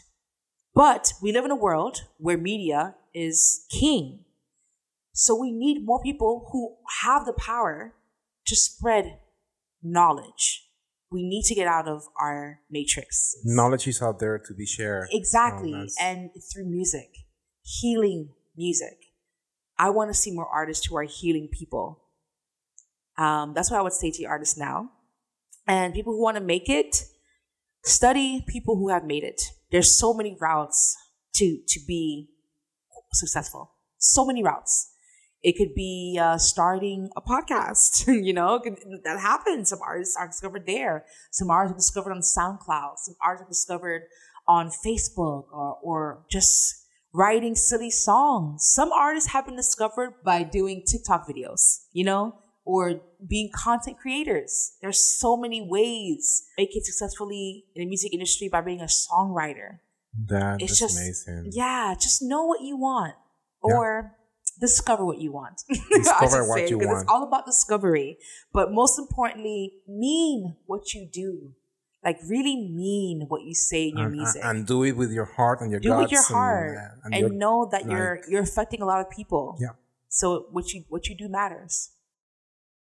but 0.74 1.14
we 1.22 1.32
live 1.32 1.46
in 1.46 1.52
a 1.52 1.56
world 1.56 2.04
where 2.18 2.38
media 2.38 2.96
is 3.14 3.66
king. 3.70 4.26
So 5.14 5.36
we 5.36 5.52
need 5.52 5.86
more 5.86 6.02
people 6.02 6.50
who 6.52 6.78
have 7.02 7.26
the 7.26 7.34
power 7.34 7.96
to 8.46 8.56
spread 8.56 9.18
knowledge. 9.82 10.67
We 11.12 11.24
need 11.24 11.44
to 11.46 11.56
get 11.56 11.68
out 11.68 11.88
of 11.88 12.04
our 12.20 12.60
matrix. 12.70 13.36
Knowledge 13.44 13.88
is 13.88 14.02
out 14.02 14.20
there 14.20 14.38
to 14.38 14.54
be 14.54 14.66
shared. 14.66 15.08
Exactly. 15.12 15.74
Oh, 15.74 15.88
and 16.02 16.30
through 16.52 16.66
music, 16.66 17.10
healing 17.64 18.30
music. 18.56 18.98
I 19.80 19.90
want 19.92 20.10
to 20.10 20.14
see 20.14 20.32
more 20.32 20.48
artists 20.48 20.88
who 20.88 20.98
are 20.98 21.04
healing 21.04 21.50
people. 21.52 22.04
Um, 23.18 23.54
that's 23.54 23.72
what 23.72 23.80
I 23.80 23.84
would 23.84 23.94
say 23.94 24.12
to 24.12 24.24
artists 24.26 24.58
now. 24.58 24.92
And 25.68 25.94
people 25.94 26.14
who 26.14 26.22
want 26.22 26.38
to 26.38 26.44
make 26.44 26.70
it, 26.70 27.04
study 27.84 28.44
people 28.48 28.76
who 28.76 28.90
have 28.90 29.04
made 29.04 29.24
it. 29.24 29.42
There's 29.72 29.98
so 29.98 30.14
many 30.14 30.36
routes 30.40 30.96
to 31.36 31.60
to 31.68 31.80
be 31.88 32.30
successful. 33.14 33.72
So 33.98 34.26
many 34.26 34.44
routes. 34.44 34.92
It 35.48 35.56
could 35.58 35.74
be 35.74 36.20
uh, 36.22 36.38
starting 36.38 37.10
a 37.16 37.22
podcast. 37.22 38.06
you 38.26 38.34
know, 38.34 38.62
that 39.06 39.18
happens. 39.22 39.70
Some 39.70 39.80
artists 39.82 40.18
are 40.18 40.28
discovered 40.28 40.68
there. 40.68 41.06
Some 41.32 41.50
artists 41.50 41.74
are 41.74 41.78
discovered 41.78 42.12
on 42.12 42.20
SoundCloud. 42.20 42.98
Some 42.98 43.16
artists 43.24 43.46
are 43.46 43.50
discovered 43.50 44.02
on 44.46 44.70
Facebook 44.86 45.46
or, 45.54 45.78
or 45.82 46.26
just 46.30 46.86
writing 47.14 47.56
silly 47.56 47.90
songs. 47.90 48.66
Some 48.66 48.92
artists 48.92 49.30
have 49.30 49.46
been 49.46 49.56
discovered 49.56 50.16
by 50.22 50.44
doing 50.44 50.84
TikTok 50.86 51.26
videos, 51.30 51.86
you 51.94 52.04
know, 52.04 52.36
or 52.66 53.00
being 53.26 53.50
content 53.56 54.00
creators. 54.00 54.74
There's 54.82 55.00
so 55.00 55.38
many 55.38 55.66
ways 55.66 56.44
make 56.58 56.76
it 56.76 56.84
successfully 56.84 57.64
in 57.74 57.84
the 57.84 57.86
music 57.86 58.12
industry 58.12 58.50
by 58.50 58.60
being 58.60 58.82
a 58.82 58.90
songwriter. 58.90 59.80
That, 60.26 60.62
it's 60.62 60.78
just, 60.78 60.98
amazing. 60.98 61.52
Yeah, 61.54 61.96
just 61.98 62.22
know 62.22 62.44
what 62.44 62.60
you 62.60 62.76
want 62.76 63.14
or. 63.62 64.17
Discover 64.60 65.06
what 65.06 65.20
you 65.20 65.32
want. 65.32 65.64
Discover 65.70 66.48
what 66.48 66.60
say, 66.60 66.70
you 66.70 66.78
want. 66.80 67.04
It's 67.04 67.12
all 67.12 67.24
about 67.24 67.46
discovery. 67.46 68.18
But 68.54 68.72
most 68.72 68.98
importantly, 69.00 69.74
mean 69.88 70.56
what 70.66 70.94
you 70.94 71.08
do 71.12 71.54
like 72.04 72.18
really 72.30 72.56
mean 72.56 73.26
what 73.28 73.42
you 73.44 73.56
say 73.56 73.90
in 73.90 73.98
your 73.98 74.06
and, 74.06 74.16
music 74.16 74.42
and 74.46 74.68
do 74.68 74.84
it 74.84 74.94
with 74.94 75.12
your 75.12 75.26
heart 75.26 75.62
and 75.62 75.72
your 75.72 75.80
do 75.80 75.94
it 75.94 75.98
with 75.98 76.12
your 76.12 76.24
heart 76.24 76.78
and, 77.04 77.14
and, 77.16 77.26
and 77.26 77.38
know 77.40 77.68
that 77.72 77.82
like, 77.82 77.92
you're 77.92 78.20
you're 78.30 78.44
affecting 78.44 78.82
a 78.82 78.86
lot 78.86 79.02
of 79.02 79.10
people 79.10 79.58
yeah 79.60 79.70
so 80.08 80.46
what 80.52 80.74
you 80.74 80.84
what 80.90 81.08
you 81.08 81.18
do 81.18 81.28
matters 81.28 81.90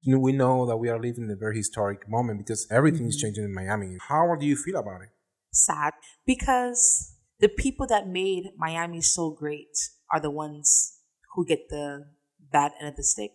you 0.01 0.13
know, 0.13 0.19
we 0.19 0.31
know 0.31 0.65
that 0.65 0.77
we 0.77 0.89
are 0.89 0.99
living 0.99 1.25
in 1.25 1.31
a 1.31 1.35
very 1.35 1.57
historic 1.57 2.07
moment 2.07 2.37
because 2.37 2.67
everything 2.71 3.01
mm-hmm. 3.01 3.09
is 3.09 3.17
changing 3.17 3.43
in 3.43 3.53
Miami. 3.53 3.97
How 4.07 4.35
do 4.39 4.45
you 4.45 4.55
feel 4.55 4.77
about 4.77 5.01
it? 5.01 5.09
Sad 5.51 5.93
because 6.25 7.15
the 7.39 7.49
people 7.49 7.87
that 7.87 8.07
made 8.07 8.51
Miami 8.57 9.01
so 9.01 9.31
great 9.31 9.75
are 10.13 10.19
the 10.19 10.31
ones 10.31 10.96
who 11.37 11.45
get 11.45 11.69
the 11.69 12.07
bad 12.51 12.71
end 12.79 12.89
of 12.89 12.95
the 12.95 13.03
stick. 13.03 13.31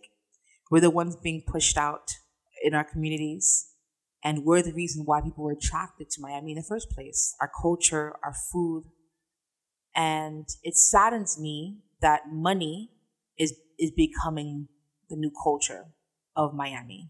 We're 0.69 0.81
the 0.81 0.89
ones 0.89 1.15
being 1.15 1.41
pushed 1.47 1.77
out 1.77 2.11
in 2.61 2.75
our 2.75 2.83
communities 2.83 3.69
and 4.23 4.43
we're 4.43 4.61
the 4.61 4.73
reason 4.73 5.03
why 5.05 5.21
people 5.21 5.45
were 5.45 5.53
attracted 5.53 6.09
to 6.11 6.21
Miami 6.21 6.51
in 6.51 6.57
the 6.57 6.63
first 6.63 6.89
place. 6.89 7.33
Our 7.39 7.49
culture, 7.61 8.13
our 8.23 8.33
food. 8.51 8.83
And 9.95 10.45
it 10.63 10.75
saddens 10.75 11.39
me 11.39 11.79
that 12.01 12.23
money 12.29 12.91
is, 13.37 13.53
is 13.79 13.91
becoming 13.91 14.67
the 15.09 15.15
new 15.15 15.31
culture 15.41 15.85
of 16.35 16.53
Miami. 16.53 17.09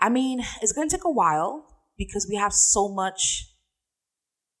I 0.00 0.08
mean, 0.08 0.40
it's 0.60 0.72
going 0.72 0.88
to 0.88 0.96
take 0.96 1.04
a 1.04 1.10
while 1.10 1.66
because 1.98 2.28
we 2.28 2.36
have 2.36 2.52
so 2.52 2.88
much 2.88 3.48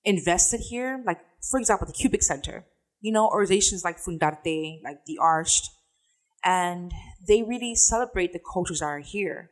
invested 0.04 0.60
here. 0.70 1.02
Like, 1.06 1.18
for 1.50 1.60
example, 1.60 1.86
the 1.86 1.92
Koubek 1.92 2.22
Center, 2.22 2.64
you 3.02 3.12
know, 3.12 3.28
organizations 3.28 3.84
like 3.84 3.98
Fundarte, 3.98 4.82
like 4.82 5.04
the 5.06 5.18
Arched, 5.18 5.68
and 6.44 6.92
they 7.26 7.42
really 7.42 7.74
celebrate 7.74 8.32
the 8.32 8.40
cultures 8.40 8.80
that 8.80 8.86
are 8.86 9.00
here. 9.00 9.50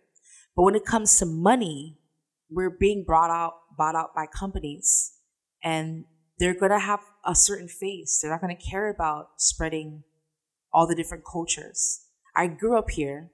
But 0.57 0.63
when 0.63 0.75
it 0.75 0.85
comes 0.85 1.19
to 1.19 1.27
money, 1.27 1.99
we're 2.51 2.71
being 2.71 3.05
brought 3.05 3.31
out 3.31 3.55
bought 3.77 3.95
out 3.95 4.15
by 4.15 4.27
companies 4.27 5.13
and 5.63 6.05
they're 6.39 6.59
going 6.59 6.73
to 6.73 6.79
have 6.79 7.01
a 7.25 7.35
certain 7.35 7.69
face 7.69 8.19
they're 8.21 8.31
not 8.31 8.41
going 8.41 8.55
to 8.55 8.63
care 8.63 8.91
about 8.91 9.29
spreading 9.39 10.03
all 10.73 10.87
the 10.87 10.95
different 10.95 11.25
cultures. 11.25 12.03
I 12.37 12.47
grew 12.47 12.77
up 12.77 12.91
here 12.91 13.31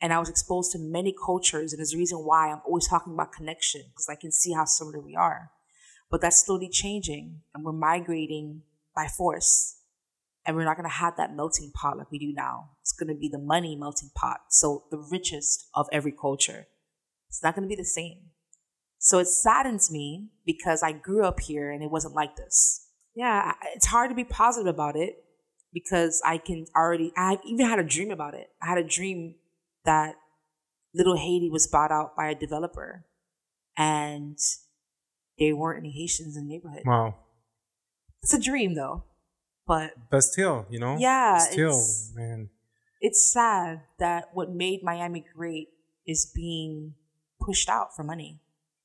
and 0.00 0.12
i 0.12 0.18
was 0.18 0.30
exposed 0.30 0.72
to 0.72 0.78
many 0.78 1.14
cultures 1.26 1.72
and 1.72 1.78
there's 1.78 1.94
a 1.94 1.98
reason 1.98 2.18
why 2.20 2.50
i'm 2.50 2.62
always 2.64 2.88
talking 2.88 3.12
about 3.12 3.32
connection 3.32 3.82
because 3.90 4.08
i 4.08 4.14
can 4.14 4.32
see 4.32 4.52
how 4.52 4.64
similar 4.64 5.00
we 5.00 5.16
are. 5.16 5.50
But 6.10 6.20
that's 6.20 6.44
slowly 6.44 6.68
changing 6.68 7.42
and 7.54 7.64
we're 7.64 7.72
migrating 7.72 8.62
by 8.94 9.06
force 9.06 9.76
and 10.46 10.56
we're 10.56 10.64
not 10.64 10.76
going 10.76 10.88
to 10.88 10.96
have 10.96 11.16
that 11.16 11.34
melting 11.34 11.70
pot 11.74 11.98
like 11.98 12.10
we 12.10 12.18
do 12.18 12.32
now 12.34 12.70
it's 12.80 12.92
going 12.92 13.08
to 13.08 13.18
be 13.18 13.28
the 13.28 13.38
money 13.38 13.76
melting 13.76 14.10
pot 14.14 14.40
so 14.48 14.84
the 14.90 14.98
richest 15.10 15.68
of 15.74 15.86
every 15.92 16.12
culture 16.12 16.66
it's 17.28 17.42
not 17.42 17.54
going 17.54 17.66
to 17.66 17.68
be 17.68 17.80
the 17.80 17.84
same 17.84 18.30
so 19.02 19.18
it 19.18 19.28
saddens 19.28 19.90
me 19.90 20.28
because 20.44 20.82
I 20.82 20.92
grew 20.92 21.24
up 21.24 21.40
here 21.40 21.72
and 21.72 21.82
it 21.82 21.90
wasn't 21.90 22.14
like 22.14 22.36
this. 22.36 22.86
Yeah, 23.14 23.54
it's 23.74 23.86
hard 23.86 24.10
to 24.10 24.14
be 24.14 24.24
positive 24.24 24.72
about 24.72 24.94
it 24.94 25.14
because 25.72 26.20
I 26.24 26.36
can 26.36 26.66
already, 26.76 27.10
I 27.16 27.38
even 27.46 27.66
had 27.66 27.78
a 27.78 27.82
dream 27.82 28.10
about 28.10 28.34
it. 28.34 28.48
I 28.62 28.66
had 28.66 28.76
a 28.76 28.84
dream 28.84 29.36
that 29.86 30.16
Little 30.94 31.16
Haiti 31.16 31.48
was 31.48 31.66
bought 31.66 31.90
out 31.90 32.14
by 32.14 32.28
a 32.28 32.34
developer 32.34 33.06
and 33.74 34.36
there 35.38 35.56
weren't 35.56 35.78
any 35.78 35.92
Haitians 35.92 36.36
in 36.36 36.46
the 36.46 36.54
neighborhood. 36.54 36.82
Wow. 36.84 37.14
It's 38.22 38.34
a 38.34 38.40
dream 38.40 38.74
though. 38.74 39.04
But 39.66 39.92
But 40.10 40.22
still, 40.22 40.66
you 40.70 40.78
know? 40.78 40.96
Yeah. 40.98 41.38
Still, 41.38 41.84
man. 42.14 42.50
It's 43.00 43.32
sad 43.32 43.82
that 43.98 44.30
what 44.34 44.50
made 44.50 44.82
Miami 44.82 45.24
great 45.34 45.68
is 46.06 46.30
being 46.34 46.94
pushed 47.40 47.68
out 47.68 47.94
for 47.94 48.02
money. 48.02 48.40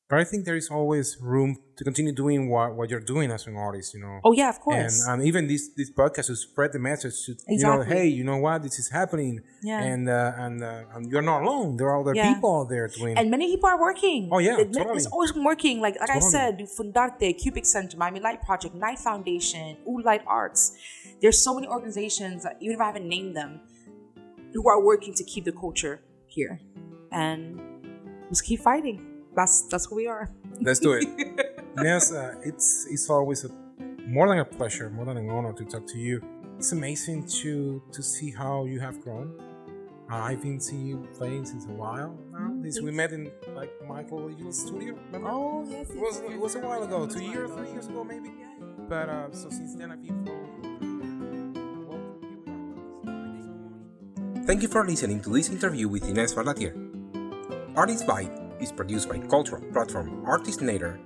But 0.07 0.19
I 0.19 0.23
think 0.23 0.45
there 0.45 0.55
is 0.55 0.69
always 0.69 1.17
room 1.19 1.57
to 1.77 1.83
continue 1.83 2.13
doing 2.13 2.47
what, 2.47 2.75
what 2.75 2.91
you're 2.91 2.99
doing 2.99 3.31
as 3.31 3.47
an 3.47 3.55
artist, 3.55 3.95
you 3.95 4.01
know. 4.01 4.19
Oh 4.23 4.33
yeah, 4.33 4.49
of 4.49 4.59
course. 4.59 5.03
And, 5.07 5.21
and 5.21 5.27
even 5.27 5.47
this 5.47 5.69
this 5.75 5.91
podcast 5.91 6.27
to 6.27 6.35
spread 6.35 6.73
the 6.73 6.79
message 6.79 7.25
to 7.25 7.31
exactly. 7.31 7.55
you 7.55 7.65
know, 7.65 7.81
hey, 7.81 8.07
you 8.07 8.23
know 8.23 8.37
what, 8.37 8.61
this 8.61 8.77
is 8.77 8.89
happening. 8.89 9.41
Yeah. 9.63 9.81
And 9.81 10.07
uh, 10.07 10.33
and 10.37 10.63
uh, 10.63 10.83
and 10.93 11.09
you're 11.09 11.23
not 11.23 11.41
alone. 11.41 11.77
There 11.77 11.87
are 11.87 11.99
other 12.01 12.13
yeah. 12.13 12.35
people 12.35 12.61
out 12.61 12.69
there 12.69 12.87
doing. 12.87 13.17
And 13.17 13.31
many 13.31 13.47
people 13.55 13.67
are 13.67 13.81
working. 13.81 14.29
Oh 14.31 14.37
yeah, 14.37 14.59
it, 14.59 14.73
totally. 14.73 14.97
It's 14.97 15.07
always 15.07 15.33
working. 15.33 15.81
Like 15.81 15.99
like 15.99 16.07
totally. 16.07 16.27
I 16.27 16.29
said, 16.29 16.59
Fundarte, 16.77 17.43
Koubek 17.43 17.65
Center, 17.65 17.97
Miami 17.97 18.19
Light 18.19 18.43
Project, 18.43 18.75
Knight 18.75 18.99
Foundation, 18.99 19.77
U 19.87 20.03
Light 20.03 20.21
Arts. 20.27 20.77
There's 21.19 21.41
so 21.41 21.55
many 21.55 21.67
organizations, 21.67 22.45
even 22.61 22.75
if 22.75 22.79
I 22.79 22.85
haven't 22.85 23.09
named 23.09 23.35
them, 23.35 23.59
who 24.53 24.69
are 24.69 24.83
working 24.83 25.15
to 25.15 25.23
keep 25.23 25.45
the 25.45 25.51
culture 25.51 26.01
here, 26.27 26.59
and 27.11 27.59
just 28.29 28.43
keep 28.43 28.59
fighting 28.59 29.14
that's 29.35 29.63
that's 29.63 29.85
who 29.87 29.95
we 29.95 30.07
are. 30.07 30.29
Let's 30.61 30.79
do 30.79 30.93
it. 30.93 31.07
yes, 31.83 32.11
uh, 32.11 32.35
it's 32.43 32.87
it's 32.89 33.09
always 33.09 33.43
a 33.45 33.49
more 34.07 34.27
than 34.29 34.39
a 34.39 34.45
pleasure, 34.45 34.89
more 34.89 35.05
than 35.05 35.17
an 35.17 35.29
honor 35.29 35.53
to 35.53 35.65
talk 35.65 35.85
to 35.87 35.97
you. 35.97 36.21
It's 36.57 36.71
amazing 36.71 37.25
to 37.41 37.81
to 37.91 38.01
see 38.03 38.31
how 38.31 38.65
you 38.65 38.79
have 38.79 39.01
grown. 39.01 39.33
Uh, 40.09 40.17
I've 40.17 40.41
been 40.41 40.59
seeing 40.59 40.85
you 40.85 41.07
playing 41.17 41.45
since 41.45 41.65
a 41.65 41.71
while 41.71 42.15
now. 42.31 42.37
Mm, 42.53 42.61
This 42.63 42.79
we 42.79 42.91
met 42.91 43.11
in 43.11 43.31
like 43.55 43.71
Michael 43.87 44.29
Eagle's 44.29 44.61
studio. 44.61 44.93
Remember? 45.07 45.29
Oh 45.31 45.65
yes, 45.67 45.89
it 45.89 45.97
was 45.97 46.19
it 46.21 46.39
was 46.39 46.55
a 46.55 46.59
while 46.59 46.83
ago, 46.83 47.07
two 47.07 47.23
years, 47.23 47.49
three 47.51 47.71
years 47.71 47.87
ago 47.87 48.03
maybe. 48.03 48.31
But 48.87 49.09
uh, 49.09 49.31
so 49.31 49.49
since 49.49 49.75
then 49.75 49.91
I've 49.91 50.01
been 50.03 50.23
flowing. 50.23 50.51
Well, 50.61 50.69
here 50.69 50.85
we 51.73 51.85
are. 54.39 54.45
Thank 54.45 54.61
you 54.61 54.67
for 54.69 54.85
listening 54.85 55.21
to 55.21 55.29
this 55.31 55.49
interview 55.49 55.87
with 55.89 56.07
Inez 56.07 56.33
Barlatier. 56.35 56.73
Artist 57.75 58.05
Vibe 58.05 58.29
is 58.61 58.71
produced 58.71 59.09
by 59.09 59.19
cultural 59.19 59.61
platform 59.71 60.25
Artistnator, 60.25 60.99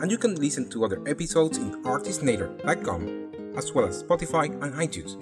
and 0.00 0.10
you 0.10 0.18
can 0.18 0.34
listen 0.36 0.68
to 0.70 0.84
other 0.84 1.00
episodes 1.06 1.58
in 1.58 1.82
artistnator.com 1.82 3.54
as 3.56 3.72
well 3.72 3.86
as 3.86 4.02
Spotify 4.02 4.46
and 4.62 4.74
iTunes. 4.74 5.16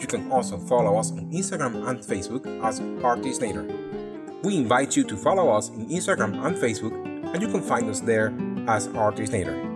You 0.00 0.06
can 0.06 0.30
also 0.30 0.58
follow 0.58 0.96
us 0.98 1.12
on 1.12 1.30
Instagram 1.32 1.88
and 1.88 2.00
Facebook 2.00 2.46
as 2.62 2.80
Artistnator. 2.80 3.64
We 4.42 4.56
invite 4.56 4.96
you 4.96 5.04
to 5.04 5.16
follow 5.16 5.50
us 5.50 5.70
in 5.70 5.88
Instagram 5.88 6.44
and 6.44 6.56
Facebook, 6.56 6.94
and 7.32 7.42
you 7.42 7.48
can 7.48 7.62
find 7.62 7.88
us 7.88 8.00
there 8.00 8.28
as 8.68 8.88
Artistnator. 8.88 9.75